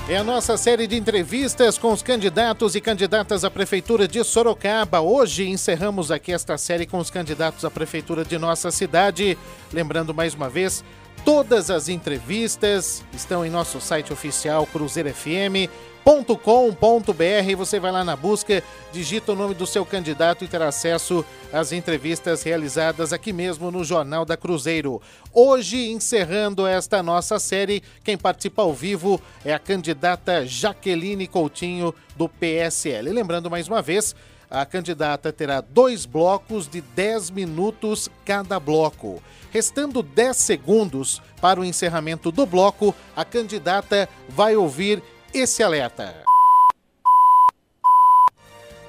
[0.10, 5.00] É a nossa série de entrevistas com os candidatos e candidatas à Prefeitura de Sorocaba.
[5.00, 9.38] Hoje encerramos aqui esta série com os candidatos à Prefeitura de nossa cidade.
[9.72, 10.84] Lembrando mais uma vez,
[11.26, 17.56] Todas as entrevistas estão em nosso site oficial cruzeirofm.com.br.
[17.58, 18.62] Você vai lá na busca,
[18.94, 23.84] digita o nome do seu candidato e terá acesso às entrevistas realizadas aqui mesmo no
[23.84, 25.02] Jornal da Cruzeiro.
[25.34, 32.30] Hoje, encerrando esta nossa série, quem participa ao vivo é a candidata Jaqueline Coutinho, do
[32.30, 33.12] PSL.
[33.12, 34.16] lembrando mais uma vez,
[34.56, 39.22] a candidata terá dois blocos de 10 minutos cada bloco.
[39.52, 45.04] Restando 10 segundos para o encerramento do bloco, a candidata vai ouvir
[45.34, 46.25] esse alerta.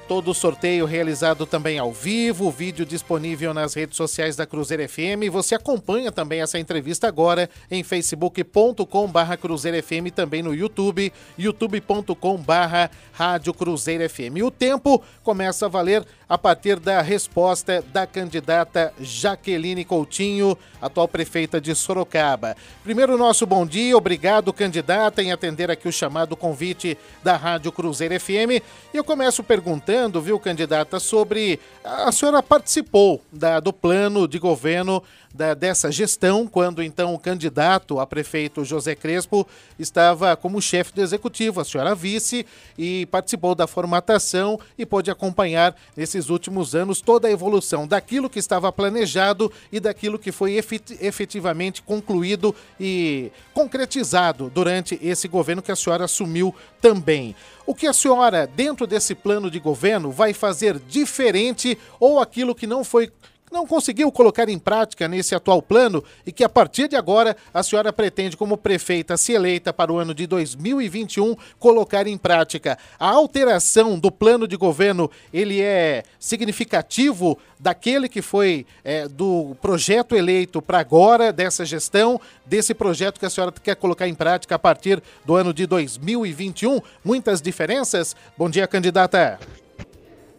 [0.07, 5.29] Todo o sorteio realizado também ao vivo, vídeo disponível nas redes sociais da Cruzeiro FM.
[5.29, 12.37] Você acompanha também essa entrevista agora em facebook.com barra Cruzeiro FM, também no YouTube, youtube.com
[12.37, 14.37] barra Rádio Cruzeiro FM.
[14.37, 21.07] E o tempo começa a valer a partir da resposta da candidata Jaqueline Coutinho, atual
[21.07, 22.55] prefeita de Sorocaba.
[22.83, 28.19] Primeiro, nosso bom dia, obrigado, candidata, em atender aqui o chamado convite da Rádio Cruzeiro
[28.19, 28.61] FM.
[28.93, 31.59] E eu começo perguntando, viu, candidata, sobre.
[31.83, 35.01] A senhora participou da, do plano de governo
[35.33, 39.47] da, dessa gestão, quando então o candidato a prefeito José Crespo
[39.77, 42.45] estava como chefe do executivo, a senhora vice,
[42.77, 48.39] e participou da formatação e pôde acompanhar nesses últimos anos toda a evolução daquilo que
[48.39, 50.53] estava planejado e daquilo que foi
[50.99, 57.35] efetivamente concluído e concretizado durante esse governo que a senhora assumiu também.
[57.65, 62.65] O que a senhora, dentro desse plano de governo, vai fazer diferente ou aquilo que
[62.65, 63.11] não foi
[63.51, 67.63] não conseguiu colocar em prática nesse atual plano e que a partir de agora a
[67.63, 72.77] senhora pretende, como prefeita, se eleita para o ano de 2021, colocar em prática.
[72.99, 80.15] A alteração do plano de governo ele é significativo daquele que foi é, do projeto
[80.15, 84.59] eleito para agora dessa gestão, desse projeto que a senhora quer colocar em prática a
[84.59, 86.81] partir do ano de 2021.
[87.03, 88.15] Muitas diferenças.
[88.37, 89.39] Bom dia, candidata.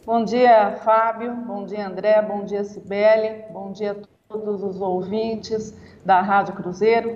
[0.09, 1.35] Bom dia, Fábio.
[1.35, 2.23] Bom dia, André.
[2.23, 3.45] Bom dia, Cibele.
[3.51, 7.15] Bom dia a todos os ouvintes da Rádio Cruzeiro.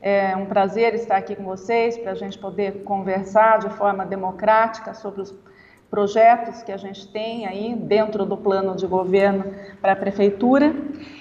[0.00, 4.92] É um prazer estar aqui com vocês para a gente poder conversar de forma democrática
[4.92, 5.32] sobre os
[5.88, 10.74] projetos que a gente tem aí dentro do plano de governo para a prefeitura.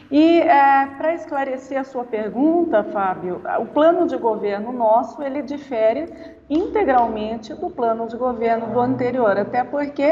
[0.09, 6.11] E é, para esclarecer a sua pergunta, Fábio, o plano de governo nosso ele difere
[6.51, 10.03] integralmente do plano de governo do anterior, até porque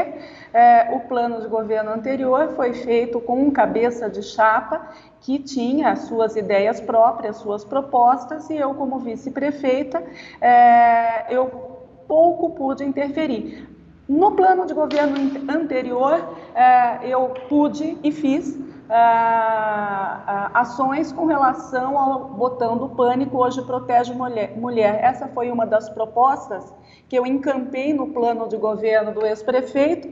[0.54, 4.88] é, o plano de governo anterior foi feito com um cabeça de chapa
[5.20, 10.02] que tinha as suas ideias próprias, suas propostas, e eu, como vice-prefeita,
[10.40, 13.68] é, eu pouco pude interferir.
[14.08, 18.58] No plano de governo anterior, é, eu pude e fiz
[18.90, 24.98] é, é, ações com relação ao botão do pânico hoje protege mulher, mulher.
[25.00, 26.74] Essa foi uma das propostas
[27.08, 30.08] que eu encampei no plano de governo do ex-prefeito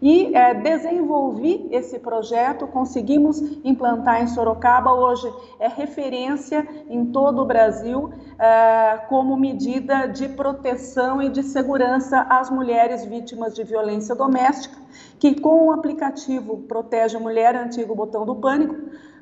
[0.00, 7.44] e é, desenvolvi esse projeto, conseguimos implantar em Sorocaba, hoje é referência em todo o
[7.46, 14.78] Brasil é, como medida de proteção e de segurança às mulheres vítimas de violência doméstica,
[15.18, 18.76] que com o aplicativo Protege a Mulher, antigo botão do pânico,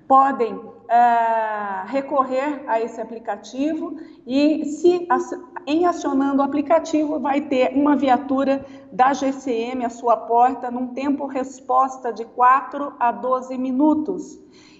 [0.06, 5.06] podem é, recorrer a esse aplicativo e, se
[5.66, 11.26] em acionando o aplicativo, vai ter uma viatura da GCM à sua porta num tempo
[11.26, 14.38] resposta de 4 a 12 minutos.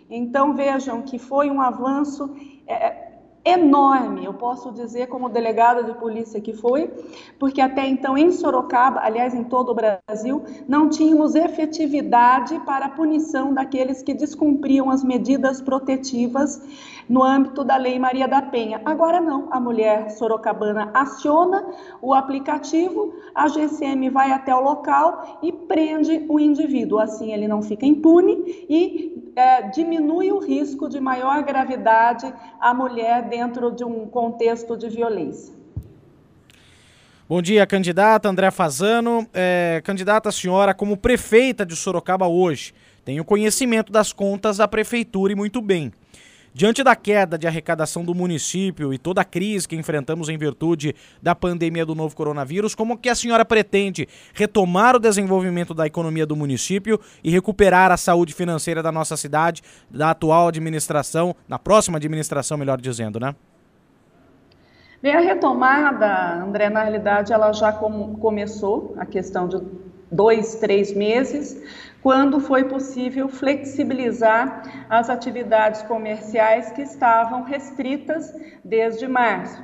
[0.08, 2.32] Então vejam que foi um avanço.
[2.66, 3.05] É,
[3.46, 6.90] enorme, eu posso dizer como delegada de polícia que foi,
[7.38, 12.90] porque até então em Sorocaba, aliás em todo o Brasil, não tínhamos efetividade para a
[12.90, 16.60] punição daqueles que descumpriam as medidas protetivas
[17.08, 18.80] no âmbito da Lei Maria da Penha.
[18.84, 21.64] Agora não, a mulher sorocabana aciona
[22.02, 26.98] o aplicativo, a GCM vai até o local e prende o indivíduo.
[26.98, 33.28] Assim ele não fica impune e é, diminui o risco de maior gravidade à mulher
[33.28, 35.54] dentro de um contexto de violência.
[37.28, 39.28] Bom dia, candidata André Fazano.
[39.34, 42.72] É, candidata, a senhora, como prefeita de Sorocaba hoje,
[43.04, 45.92] tem o conhecimento das contas da prefeitura e muito bem.
[46.56, 50.94] Diante da queda de arrecadação do município e toda a crise que enfrentamos em virtude
[51.20, 56.24] da pandemia do novo coronavírus, como que a senhora pretende retomar o desenvolvimento da economia
[56.24, 59.60] do município e recuperar a saúde financeira da nossa cidade,
[59.90, 63.36] da atual administração, na próxima administração, melhor dizendo, né?
[65.02, 69.60] Bem, a retomada, André, na realidade, ela já com, começou, a questão de
[70.10, 71.62] dois, três meses,
[72.02, 78.32] quando foi possível flexibilizar as atividades comerciais que estavam restritas
[78.64, 79.62] desde março.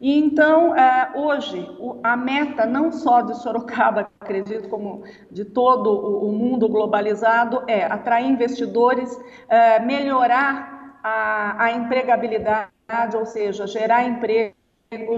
[0.00, 1.68] E então, é, hoje,
[2.02, 5.92] a meta não só de Sorocaba, acredito, como de todo
[6.24, 12.70] o mundo globalizado, é atrair investidores, é, melhorar a, a empregabilidade,
[13.14, 14.59] ou seja, gerar emprego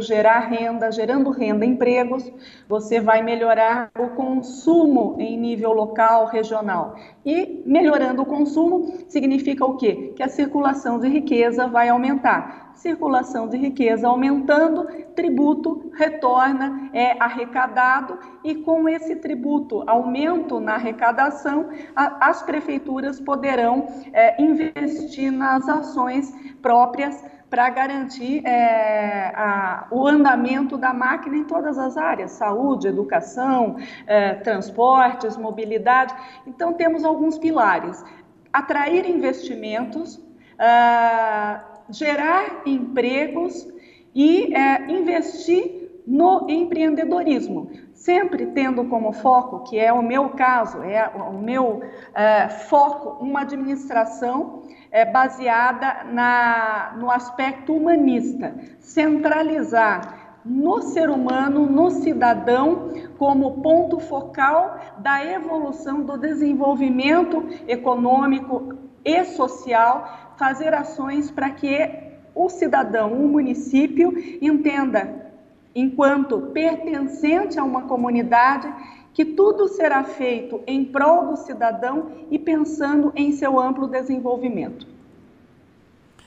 [0.02, 2.30] gerar renda, gerando renda, empregos,
[2.68, 6.94] você vai melhorar o consumo em nível local, regional.
[7.24, 10.12] E melhorando o consumo significa o quê?
[10.14, 12.72] Que a circulação de riqueza vai aumentar.
[12.74, 14.84] Circulação de riqueza aumentando,
[15.14, 23.86] tributo retorna, é arrecadado, e com esse tributo, aumento na arrecadação, a, as prefeituras poderão
[24.12, 26.30] é, investir nas ações
[26.60, 33.76] próprias para garantir é, a, o andamento da máquina em todas as áreas, saúde, educação,
[34.06, 36.14] é, transportes, mobilidade.
[36.46, 38.02] Então, temos alguns pilares.
[38.50, 40.18] Atrair investimentos,
[40.58, 41.60] é,
[41.90, 43.68] gerar empregos
[44.14, 51.06] e é, investir no empreendedorismo, sempre tendo como foco, que é o meu caso, é
[51.06, 51.82] o meu
[52.14, 54.62] é, foco, uma administração
[54.92, 64.78] é, baseada na, no aspecto humanista, centralizar no ser humano, no cidadão, como ponto focal
[64.98, 68.74] da evolução do desenvolvimento econômico
[69.04, 74.12] e social, fazer ações para que o cidadão, o município,
[74.42, 75.32] entenda,
[75.74, 78.70] enquanto pertencente a uma comunidade,
[79.14, 84.86] que tudo será feito em prol do cidadão e pensando em seu amplo desenvolvimento.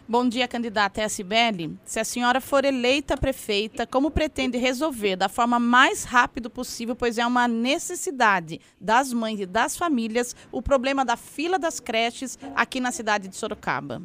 [0.08, 1.78] Bom dia, candidata SBL.
[1.84, 7.18] Se a senhora for eleita prefeita, como pretende resolver da forma mais rápida possível, pois
[7.18, 12.80] é uma necessidade das mães e das famílias, o problema da fila das creches aqui
[12.80, 14.00] na cidade de Sorocaba?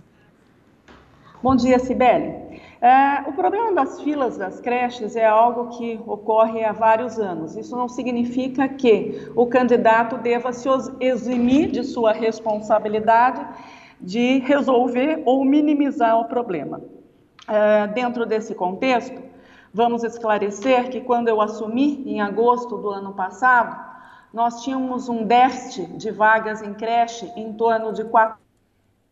[1.43, 2.63] Bom dia, Sibeli.
[2.81, 7.55] É, o problema das filas das creches é algo que ocorre há vários anos.
[7.55, 10.67] Isso não significa que o candidato deva se
[10.99, 13.47] eximir de sua responsabilidade
[14.01, 16.81] de resolver ou minimizar o problema.
[17.47, 19.21] É, dentro desse contexto,
[19.75, 23.79] vamos esclarecer que quando eu assumi, em agosto do ano passado,
[24.33, 28.05] nós tínhamos um déficit de vagas em creche em torno de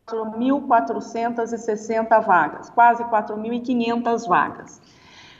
[0.08, 4.80] 4.460 vagas, quase 4.500 vagas.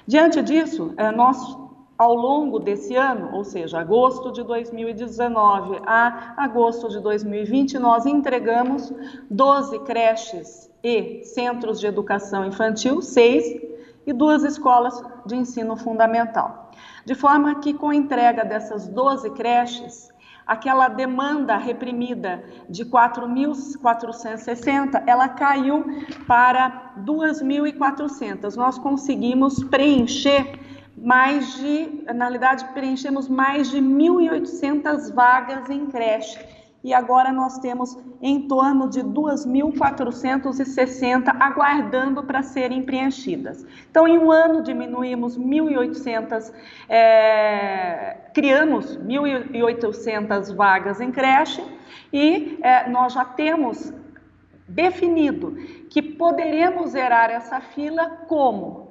[0.07, 1.57] Diante disso, é, nós
[1.97, 8.93] ao longo desse ano, ou seja, agosto de 2019 a agosto de 2020, nós entregamos
[9.29, 13.67] 12 creches e centros de educação infantil, seis,
[14.07, 16.71] e duas escolas de ensino fundamental.
[17.05, 20.09] De forma que, com a entrega dessas 12 creches,
[20.49, 25.85] aquela demanda reprimida de 4.460, ela caiu
[26.27, 28.57] para 2.400.
[28.57, 30.59] Nós conseguimos preencher
[30.97, 37.99] mais de, na realidade, preenchemos mais de 1.800 vagas em creche e agora nós temos
[38.23, 43.67] em torno de 2.460 aguardando para serem preenchidas.
[43.91, 46.53] Então, em um ano diminuímos 1.800,
[46.89, 51.65] é, criamos 1.800 vagas em creche
[52.13, 53.93] e é, nós já temos
[54.69, 55.57] definido
[55.91, 58.89] que poderemos zerar essa fila como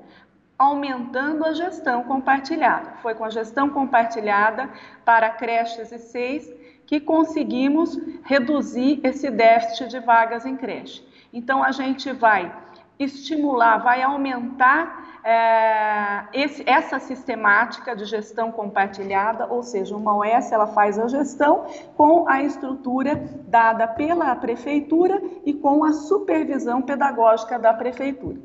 [0.57, 2.93] aumentando a gestão compartilhada.
[3.01, 4.69] Foi com a gestão compartilhada
[5.05, 6.51] para creches e seis
[6.87, 11.05] que conseguimos reduzir esse déficit de vagas em creche.
[11.31, 12.51] Então, a gente vai
[12.97, 20.67] estimular, vai aumentar é, esse, essa sistemática de gestão compartilhada, ou seja, uma OS ela
[20.67, 21.65] faz a gestão
[21.95, 23.15] com a estrutura
[23.47, 28.39] dada pela prefeitura e com a supervisão pedagógica da prefeitura.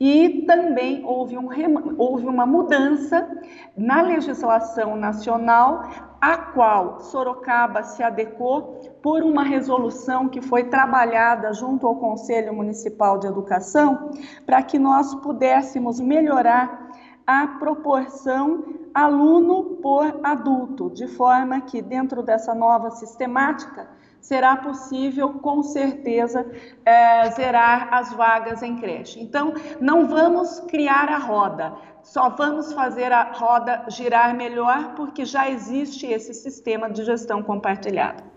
[0.00, 1.50] E também houve, um,
[1.98, 3.28] houve uma mudança
[3.76, 5.82] na legislação nacional,
[6.18, 13.18] a qual Sorocaba se adequou por uma resolução que foi trabalhada junto ao Conselho Municipal
[13.18, 14.10] de Educação,
[14.46, 16.88] para que nós pudéssemos melhorar
[17.26, 18.64] a proporção
[18.94, 23.86] aluno por adulto, de forma que, dentro dessa nova sistemática,
[24.20, 26.46] será possível, com certeza,
[26.84, 29.20] é, zerar as vagas em creche.
[29.20, 31.72] Então, não vamos criar a roda,
[32.02, 38.30] só vamos fazer a roda girar melhor, porque já existe esse sistema de gestão compartilhada.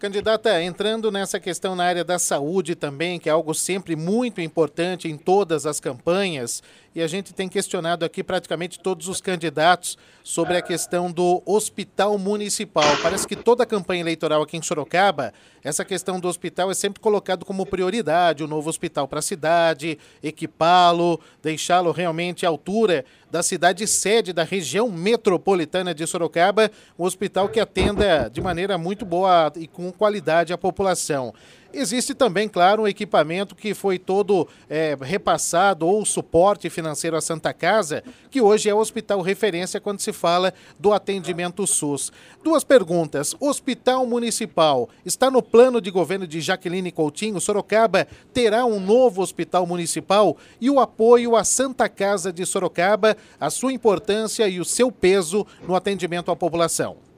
[0.00, 5.08] Candidata, entrando nessa questão na área da saúde também, que é algo sempre muito importante
[5.08, 6.62] em todas as campanhas,
[6.94, 12.18] e a gente tem questionado aqui praticamente todos os candidatos sobre a questão do hospital
[12.18, 12.96] municipal.
[13.02, 17.00] Parece que toda a campanha eleitoral aqui em Sorocaba, essa questão do hospital é sempre
[17.00, 23.04] colocado como prioridade, o um novo hospital para a cidade, equipá-lo, deixá-lo realmente à altura
[23.30, 29.06] da cidade sede da região metropolitana de Sorocaba, um hospital que atenda de maneira muito
[29.06, 31.32] boa e com qualidade a população.
[31.72, 37.52] Existe também, claro, um equipamento que foi todo é, repassado ou suporte financeiro à Santa
[37.52, 42.12] Casa, que hoje é o hospital referência quando se fala do atendimento SUS.
[42.42, 43.36] Duas perguntas.
[43.38, 47.40] Hospital Municipal está no plano de governo de Jaqueline Coutinho?
[47.40, 50.36] Sorocaba terá um novo hospital municipal?
[50.60, 55.46] E o apoio à Santa Casa de Sorocaba, a sua importância e o seu peso
[55.66, 57.09] no atendimento à população?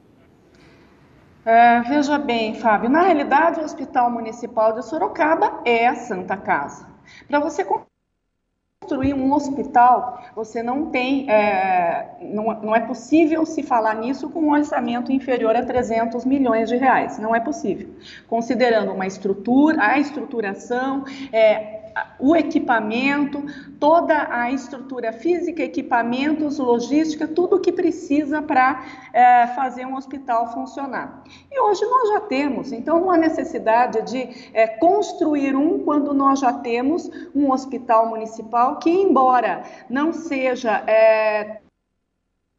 [1.43, 6.87] Uh, veja bem, Fábio, na realidade o Hospital Municipal de Sorocaba é a Santa Casa.
[7.27, 7.67] Para você
[8.83, 14.41] construir um hospital, você não tem, é, não, não, é possível se falar nisso com
[14.41, 17.89] um orçamento inferior a 300 milhões de reais, não é possível.
[18.29, 21.82] Considerando uma estrutura, a estruturação, é,
[22.19, 23.45] o equipamento,
[23.79, 30.53] toda a estrutura física, equipamentos, logística, tudo o que precisa para é, fazer um hospital
[30.53, 31.25] funcionar.
[31.51, 36.53] E hoje nós já temos, então há necessidade de é, construir um quando nós já
[36.53, 41.61] temos um hospital municipal que, embora não seja é,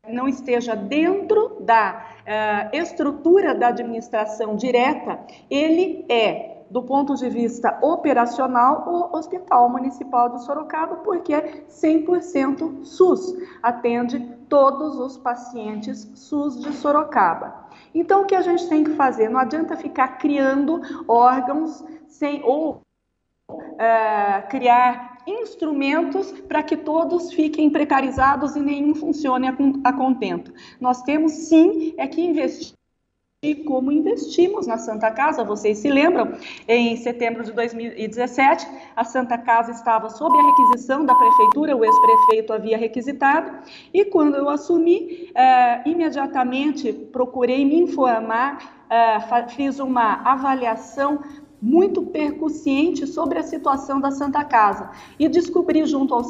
[0.08, 5.20] não esteja dentro da uh, estrutura da administração direta,
[5.50, 12.84] ele é do ponto de vista operacional, o Hospital Municipal de Sorocaba, porque é 100%
[12.84, 14.20] SUS, atende
[14.50, 17.68] todos os pacientes SUS de Sorocaba.
[17.94, 19.30] Então, o que a gente tem que fazer?
[19.30, 22.82] Não adianta ficar criando órgãos sem ou
[23.78, 29.48] é, criar instrumentos para que todos fiquem precarizados e nenhum funcione
[29.84, 30.52] a, contento.
[30.82, 32.74] Nós temos sim é que investir
[33.44, 35.44] e como investimos na Santa Casa.
[35.44, 36.34] Vocês se lembram?
[36.66, 38.66] Em setembro de 2017,
[38.96, 43.52] a Santa Casa estava sob a requisição da prefeitura, o ex-prefeito havia requisitado,
[43.94, 51.22] e quando eu assumi, eh, imediatamente procurei me informar, eh, fiz uma avaliação
[51.62, 56.24] muito percussiente sobre a situação da Santa Casa e descobri junto ao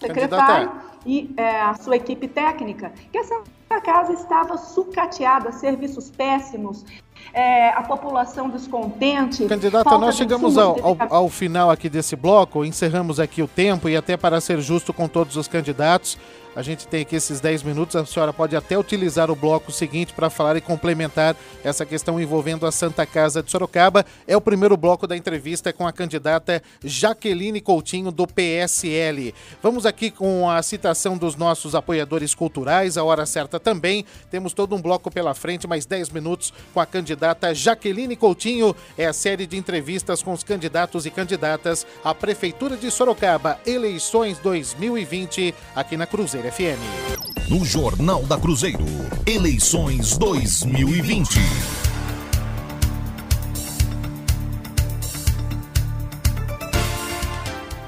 [0.00, 6.84] secretário e é, a sua equipe técnica que a Santa Casa estava sucateada, serviços péssimos,
[7.32, 9.46] é, a população descontente.
[9.46, 13.96] Candidata, nós chegamos ao, ao, ao, final aqui desse bloco, encerramos aqui o tempo e
[13.96, 16.18] até para ser justo com todos os candidatos,
[16.54, 17.96] a gente tem aqui esses 10 minutos.
[17.96, 22.66] A senhora pode até utilizar o bloco seguinte para falar e complementar essa questão envolvendo
[22.66, 24.04] a Santa Casa de Sorocaba.
[24.26, 29.34] É o primeiro bloco da entrevista com a candidata Jaqueline Coutinho, do PSL.
[29.62, 34.04] Vamos aqui com a citação dos nossos apoiadores culturais, a hora certa também.
[34.30, 38.74] Temos todo um bloco pela frente, mais 10 minutos com a candidata Jaqueline Coutinho.
[38.98, 44.38] É a série de entrevistas com os candidatos e candidatas à Prefeitura de Sorocaba, eleições
[44.38, 46.39] 2020, aqui na Cruzeiro.
[46.40, 47.50] Cruzeiro FM.
[47.50, 48.84] No Jornal da Cruzeiro,
[49.26, 51.38] eleições 2020.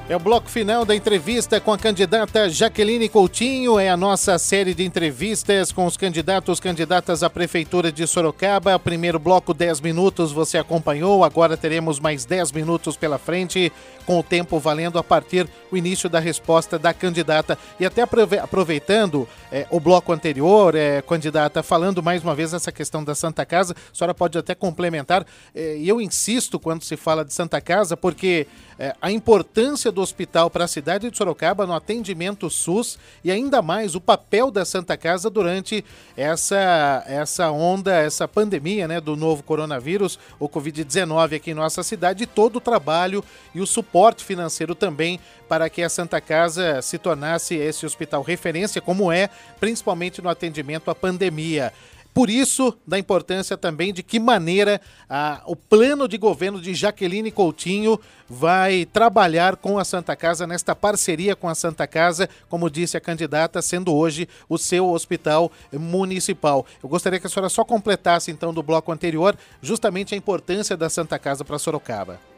[0.09, 3.79] É o bloco final da entrevista com a candidata Jaqueline Coutinho.
[3.79, 8.77] É a nossa série de entrevistas com os candidatos candidatas à Prefeitura de Sorocaba.
[8.77, 11.23] Primeiro bloco, 10 minutos, você acompanhou.
[11.23, 13.71] Agora teremos mais 10 minutos pela frente,
[14.05, 17.57] com o tempo valendo a partir do início da resposta da candidata.
[17.79, 23.05] E até aproveitando é, o bloco anterior, é, candidata, falando mais uma vez essa questão
[23.05, 25.25] da Santa Casa, a senhora pode até complementar.
[25.55, 28.47] É, e eu insisto quando se fala de Santa Casa, porque
[28.77, 33.61] é, a importância do hospital para a cidade de Sorocaba no atendimento SUS e ainda
[33.61, 35.83] mais o papel da Santa Casa durante
[36.17, 42.23] essa, essa onda, essa pandemia né, do novo coronavírus, o Covid-19 aqui em nossa cidade,
[42.23, 43.23] e todo o trabalho
[43.53, 48.81] e o suporte financeiro também para que a Santa Casa se tornasse esse hospital referência,
[48.81, 49.29] como é,
[49.59, 51.71] principalmente no atendimento à pandemia.
[52.13, 54.79] Por isso, da importância também de que maneira
[55.09, 57.99] ah, o plano de governo de Jaqueline Coutinho
[58.29, 63.01] vai trabalhar com a Santa Casa nesta parceria com a Santa Casa, como disse a
[63.01, 66.65] candidata, sendo hoje o seu hospital municipal.
[66.83, 70.89] Eu gostaria que a senhora só completasse então do bloco anterior justamente a importância da
[70.89, 72.32] Santa Casa para Sorocaba.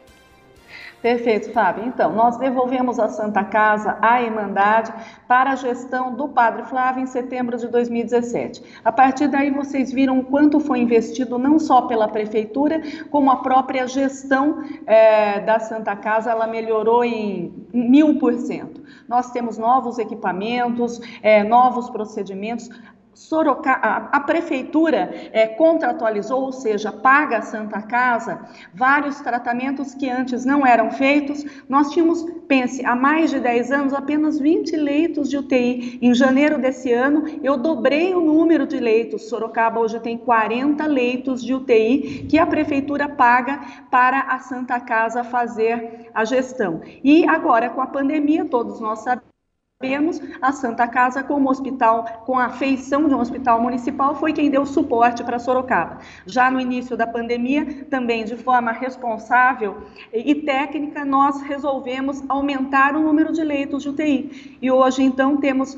[1.06, 1.84] Perfeito, Fábio.
[1.86, 4.92] Então, nós devolvemos a Santa Casa à Irmandade
[5.28, 8.60] para a gestão do Padre Flávio em setembro de 2017.
[8.84, 13.86] A partir daí, vocês viram quanto foi investido não só pela Prefeitura, como a própria
[13.86, 18.82] gestão é, da Santa Casa, ela melhorou em mil por cento.
[19.08, 22.68] Nós temos novos equipamentos, é, novos procedimentos,
[23.16, 30.44] Sorocaba, a, prefeitura é, contratualizou, ou seja, paga a Santa Casa vários tratamentos que antes
[30.44, 31.42] não eram feitos.
[31.66, 35.98] Nós tínhamos, pense, há mais de 10 anos, apenas 20 leitos de UTI.
[36.02, 39.30] Em janeiro desse ano, eu dobrei o número de leitos.
[39.30, 45.24] Sorocaba hoje tem 40 leitos de UTI que a prefeitura paga para a Santa Casa
[45.24, 46.82] fazer a gestão.
[47.02, 49.35] E agora, com a pandemia, todos nós sabemos
[49.78, 54.50] Sabemos, a Santa Casa, como hospital, com a feição de um hospital municipal, foi quem
[54.50, 55.98] deu suporte para Sorocaba.
[56.24, 59.82] Já no início da pandemia, também de forma responsável
[60.14, 64.56] e técnica, nós resolvemos aumentar o número de leitos de UTI.
[64.62, 65.76] E hoje, então, temos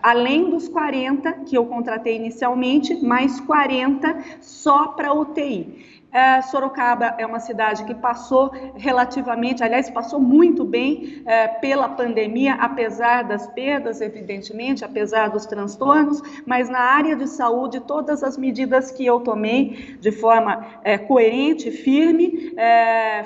[0.00, 5.91] além dos 40 que eu contratei inicialmente, mais 40 só para UTI.
[6.12, 12.54] É, Sorocaba é uma cidade que passou relativamente, aliás, passou muito bem é, pela pandemia,
[12.54, 18.90] apesar das perdas, evidentemente, apesar dos transtornos, mas na área de saúde, todas as medidas
[18.90, 22.52] que eu tomei de forma é, coerente, firme,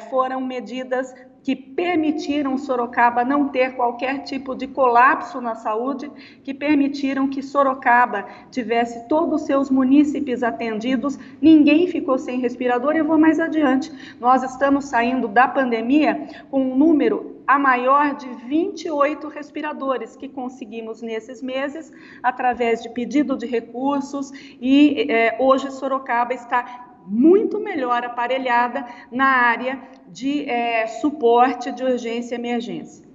[0.08, 1.12] foram medidas
[1.46, 6.10] que permitiram Sorocaba não ter qualquer tipo de colapso na saúde,
[6.42, 12.96] que permitiram que Sorocaba tivesse todos os seus munícipes atendidos, ninguém ficou sem respirador.
[12.96, 13.92] Eu vou mais adiante.
[14.18, 21.00] Nós estamos saindo da pandemia com um número a maior de 28 respiradores que conseguimos
[21.00, 21.92] nesses meses
[22.24, 29.80] através de pedido de recursos e eh, hoje Sorocaba está muito melhor aparelhada na área
[30.08, 33.06] de é, suporte de urgência e emergência.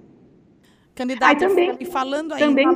[0.94, 2.46] Candidata, também, e falando ainda...
[2.46, 2.66] Também,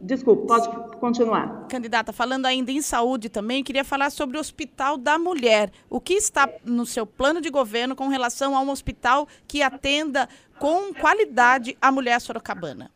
[0.00, 1.66] desculpe, pode continuar.
[1.68, 5.70] Candidata, falando ainda em saúde também, queria falar sobre o Hospital da Mulher.
[5.90, 10.28] O que está no seu plano de governo com relação a um hospital que atenda
[10.58, 12.90] com qualidade a mulher sorocabana?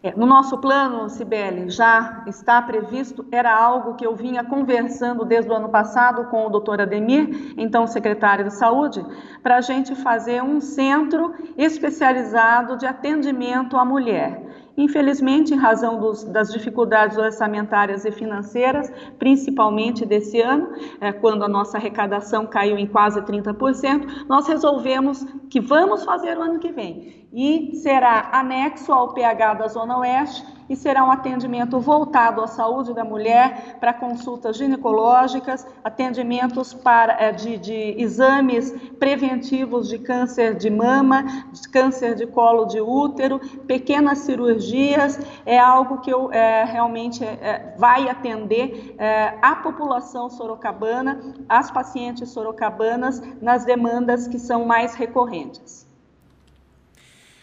[0.00, 5.50] É, no nosso plano, Sibeli, já está previsto, era algo que eu vinha conversando desde
[5.50, 9.04] o ano passado com o doutor Ademir, então secretário de Saúde,
[9.42, 14.46] para a gente fazer um centro especializado de atendimento à mulher.
[14.76, 20.68] Infelizmente, em razão dos, das dificuldades orçamentárias e financeiras, principalmente desse ano,
[21.00, 26.42] é, quando a nossa arrecadação caiu em quase 30%, nós resolvemos que vamos fazer o
[26.42, 27.26] ano que vem.
[27.32, 32.92] E será anexo ao PH da Zona Oeste e será um atendimento voltado à saúde
[32.92, 40.68] da mulher, para consultas ginecológicas, atendimentos para, é, de, de exames preventivos de câncer de
[40.68, 41.22] mama,
[41.52, 47.74] de câncer de colo de útero, pequenas cirurgias, é algo que eu, é, realmente é
[47.78, 55.87] vai atender é, a população sorocabana, as pacientes sorocabanas, nas demandas que são mais recorrentes.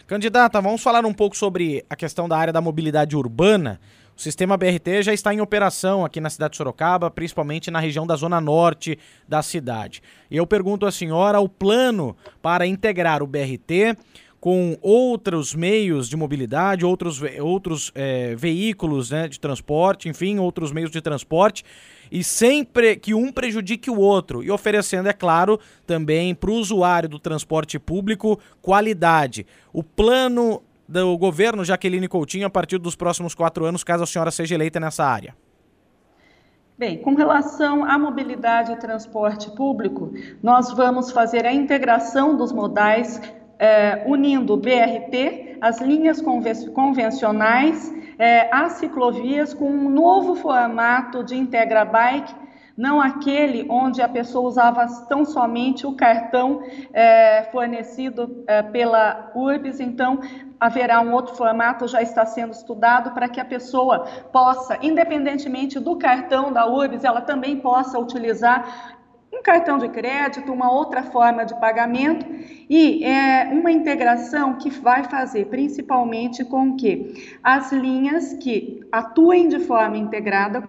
[0.06, 3.80] Candidata, vamos falar um pouco sobre a questão da área da mobilidade urbana.
[4.16, 8.06] O sistema BRT já está em operação aqui na cidade de Sorocaba, principalmente na região
[8.06, 8.96] da zona norte
[9.26, 10.00] da cidade.
[10.30, 13.96] E eu pergunto à senhora o plano para integrar o BRT
[14.38, 20.92] com outros meios de mobilidade, outros, outros é, veículos né, de transporte, enfim, outros meios
[20.92, 21.64] de transporte
[22.10, 27.08] e sempre que um prejudique o outro e oferecendo, é claro, também para o usuário
[27.08, 29.46] do transporte público qualidade.
[29.72, 34.30] O plano do governo Jaqueline Coutinho a partir dos próximos quatro anos, caso a senhora
[34.30, 35.34] seja eleita nessa área.
[36.78, 40.12] Bem, com relação à mobilidade e transporte público,
[40.42, 43.18] nós vamos fazer a integração dos modais
[43.58, 51.36] é, unindo o BRT, as linhas convencionais, é, as ciclovias com um novo formato de
[51.36, 52.34] Integra Bike,
[52.76, 56.62] não aquele onde a pessoa usava tão somente o cartão
[56.92, 60.20] é, fornecido é, pela URBS, então
[60.60, 65.96] haverá um outro formato, já está sendo estudado, para que a pessoa possa, independentemente do
[65.96, 68.95] cartão da URBS, ela também possa utilizar
[69.36, 72.26] um cartão de crédito, uma outra forma de pagamento
[72.68, 79.60] e é, uma integração que vai fazer principalmente com que as linhas que atuem de
[79.60, 80.68] forma integrada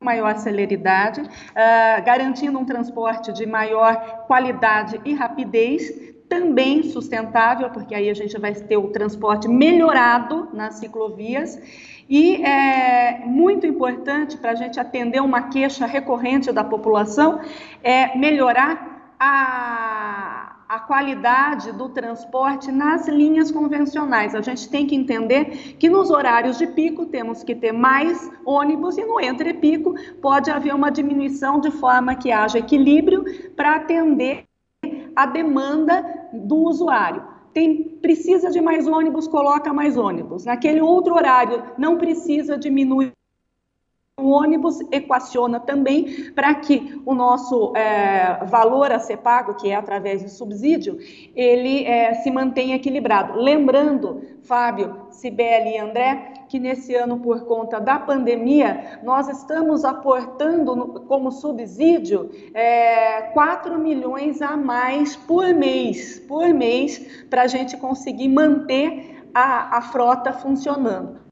[0.00, 8.10] maior celeridade, uh, garantindo um transporte de maior qualidade e rapidez, também sustentável, porque aí
[8.10, 11.58] a gente vai ter o transporte melhorado nas ciclovias
[12.08, 17.40] e é muito importante para a gente atender uma queixa recorrente da população
[17.82, 24.34] é melhorar a, a qualidade do transporte nas linhas convencionais.
[24.34, 28.98] A gente tem que entender que nos horários de pico temos que ter mais ônibus
[28.98, 33.24] e no entre-pico pode haver uma diminuição de forma que haja equilíbrio
[33.56, 34.44] para atender
[35.16, 40.44] a demanda do usuário tem, precisa de mais ônibus, coloca mais ônibus.
[40.44, 43.12] Naquele outro horário, não precisa, diminui
[44.16, 49.74] o ônibus equaciona também para que o nosso é, valor a ser pago, que é
[49.74, 50.98] através de subsídio,
[51.34, 53.36] ele é, se mantenha equilibrado.
[53.36, 61.00] Lembrando, Fábio, Cibele e André, que nesse ano, por conta da pandemia, nós estamos aportando
[61.00, 68.28] como subsídio é, 4 milhões a mais por mês, por mês, para a gente conseguir
[68.28, 71.24] manter a, a frota funcionando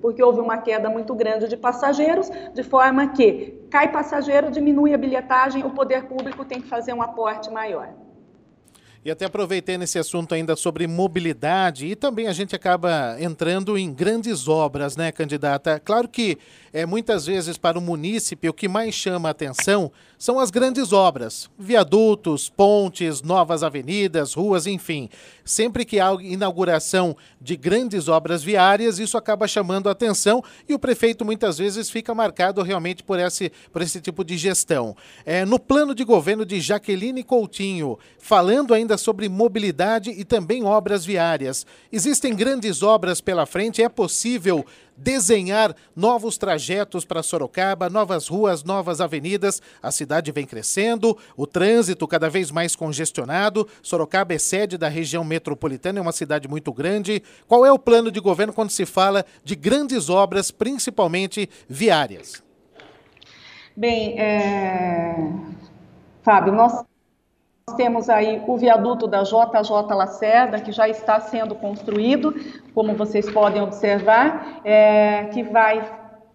[0.00, 4.98] porque houve uma queda muito grande de passageiros, de forma que cai passageiro, diminui a
[4.98, 8.05] bilhetagem, o poder público tem que fazer um aporte maior.
[9.06, 13.94] E até aproveitei nesse assunto ainda sobre mobilidade e também a gente acaba entrando em
[13.94, 15.78] grandes obras, né, candidata?
[15.78, 16.36] Claro que
[16.76, 20.92] é, muitas vezes para o munícipe o que mais chama a atenção são as grandes
[20.92, 25.08] obras, viadutos, pontes, novas avenidas, ruas, enfim.
[25.42, 30.78] Sempre que há inauguração de grandes obras viárias, isso acaba chamando a atenção e o
[30.78, 34.94] prefeito muitas vezes fica marcado realmente por esse, por esse tipo de gestão.
[35.24, 41.06] É, no plano de governo de Jaqueline Coutinho, falando ainda sobre mobilidade e também obras
[41.06, 44.64] viárias, existem grandes obras pela frente, é possível
[44.96, 49.60] desenhar novos trajetos para Sorocaba, novas ruas, novas avenidas.
[49.82, 53.68] A cidade vem crescendo, o trânsito cada vez mais congestionado.
[53.82, 57.22] Sorocaba é sede da região metropolitana, é uma cidade muito grande.
[57.46, 62.42] Qual é o plano de governo quando se fala de grandes obras, principalmente viárias?
[63.76, 65.14] Bem, é...
[66.22, 66.84] Fábio, nós
[67.76, 72.32] temos aí o viaduto da JJ Lacerda, que já está sendo construído,
[72.72, 75.24] como vocês podem observar, é...
[75.32, 75.84] que vai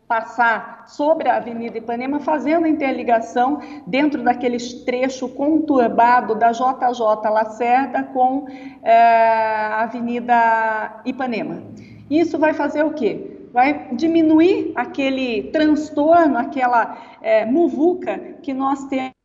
[0.09, 8.45] passar sobre a Avenida Ipanema, fazendo interligação dentro daquele trecho conturbado da JJ Lacerda com
[8.83, 11.63] é, a Avenida Ipanema.
[12.09, 13.47] Isso vai fazer o quê?
[13.53, 19.20] Vai diminuir aquele transtorno, aquela é, muvuca que nós temos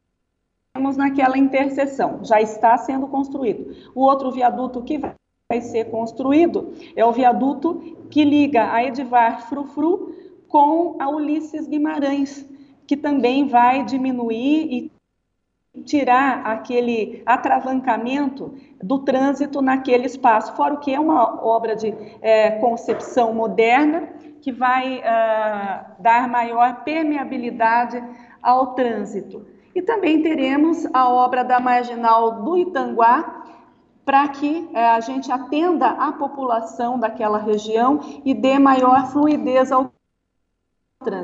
[0.97, 2.21] naquela interseção.
[2.23, 3.75] Já está sendo construído.
[3.95, 10.15] O outro viaduto que vai ser construído é o viaduto que liga a Edivar Frufru
[10.49, 12.49] com a Ulisses Guimarães,
[12.87, 14.97] que também vai diminuir e
[15.85, 22.53] tirar aquele atravancamento do trânsito naquele espaço, fora o que é uma obra de é,
[22.53, 24.09] concepção moderna
[24.41, 28.03] que vai uh, dar maior permeabilidade
[28.41, 29.45] ao trânsito.
[29.77, 33.45] E também teremos a obra da marginal do Itanguá,
[34.07, 39.93] para que uh, a gente atenda a população daquela região e dê maior fluidez ao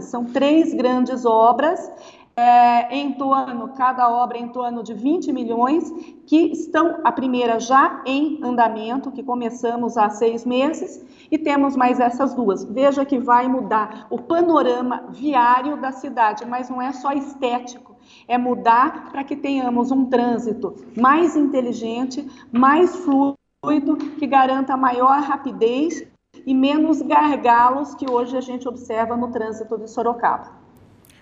[0.02, 1.90] são três grandes obras,
[2.36, 5.90] é, em torno, cada obra em torno de 20 milhões,
[6.26, 11.98] que estão, a primeira já em andamento, que começamos há seis meses, e temos mais
[11.98, 12.64] essas duas.
[12.64, 17.91] Veja que vai mudar o panorama viário da cidade, mas não é só estético,
[18.26, 26.04] é mudar para que tenhamos um trânsito mais inteligente, mais fluido, que garanta maior rapidez
[26.46, 30.62] e menos gargalos que hoje a gente observa no trânsito de Sorocaba.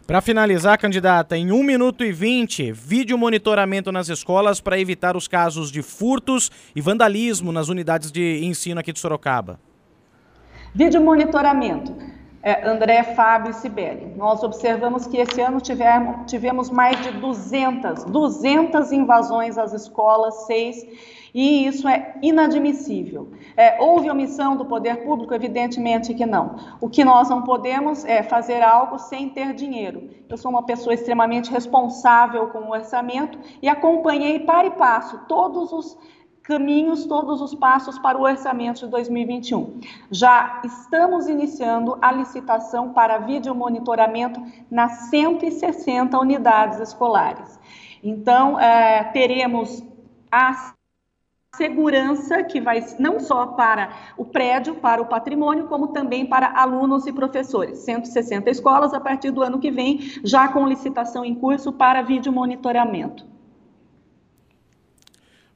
[0.06, 5.28] Para finalizar, candidata, em 1 minuto e 20, vídeo monitoramento nas escolas para evitar os
[5.28, 9.60] casos de furtos e vandalismo nas unidades de ensino aqui de Sorocaba.
[10.74, 11.94] Vídeo monitoramento.
[12.42, 14.14] É, André, Fábio e Sibeli.
[14.16, 20.86] Nós observamos que esse ano tivemos, tivemos mais de 200, 200 invasões às escolas, seis
[21.34, 23.28] e isso é inadmissível.
[23.56, 25.32] É, houve omissão do poder público?
[25.32, 26.56] Evidentemente que não.
[26.80, 30.10] O que nós não podemos é fazer algo sem ter dinheiro.
[30.28, 35.72] Eu sou uma pessoa extremamente responsável com o orçamento e acompanhei para e passo todos
[35.72, 35.98] os
[36.50, 39.80] caminhos, todos os passos para o orçamento de 2021.
[40.10, 47.58] Já estamos iniciando a licitação para vídeo monitoramento nas 160 unidades escolares.
[48.02, 49.80] Então, é, teremos
[50.28, 50.74] as
[51.56, 57.06] segurança que vai não só para o prédio, para o patrimônio, como também para alunos
[57.06, 57.78] e professores.
[57.80, 62.32] 160 escolas a partir do ano que vem, já com licitação em curso para vídeo
[62.32, 63.29] monitoramento.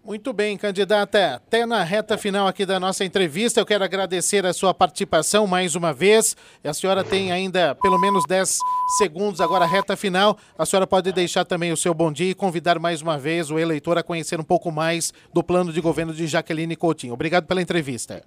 [0.05, 1.37] Muito bem, candidata.
[1.37, 5.75] Até na reta final aqui da nossa entrevista, eu quero agradecer a sua participação mais
[5.75, 6.37] uma vez.
[6.63, 8.59] A senhora tem ainda pelo menos 10
[8.99, 10.37] segundos agora, reta final.
[10.59, 13.59] A senhora pode deixar também o seu bom dia e convidar mais uma vez o
[13.59, 17.15] eleitor a conhecer um pouco mais do plano de governo de Jaqueline Coutinho.
[17.15, 18.23] Obrigado pela entrevista.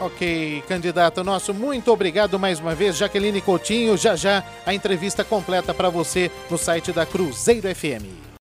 [0.00, 3.98] Ok, candidato nosso, muito obrigado mais uma vez, Jaqueline Coutinho.
[3.98, 8.20] Já já a entrevista completa para você no site da Cruzeiro FM.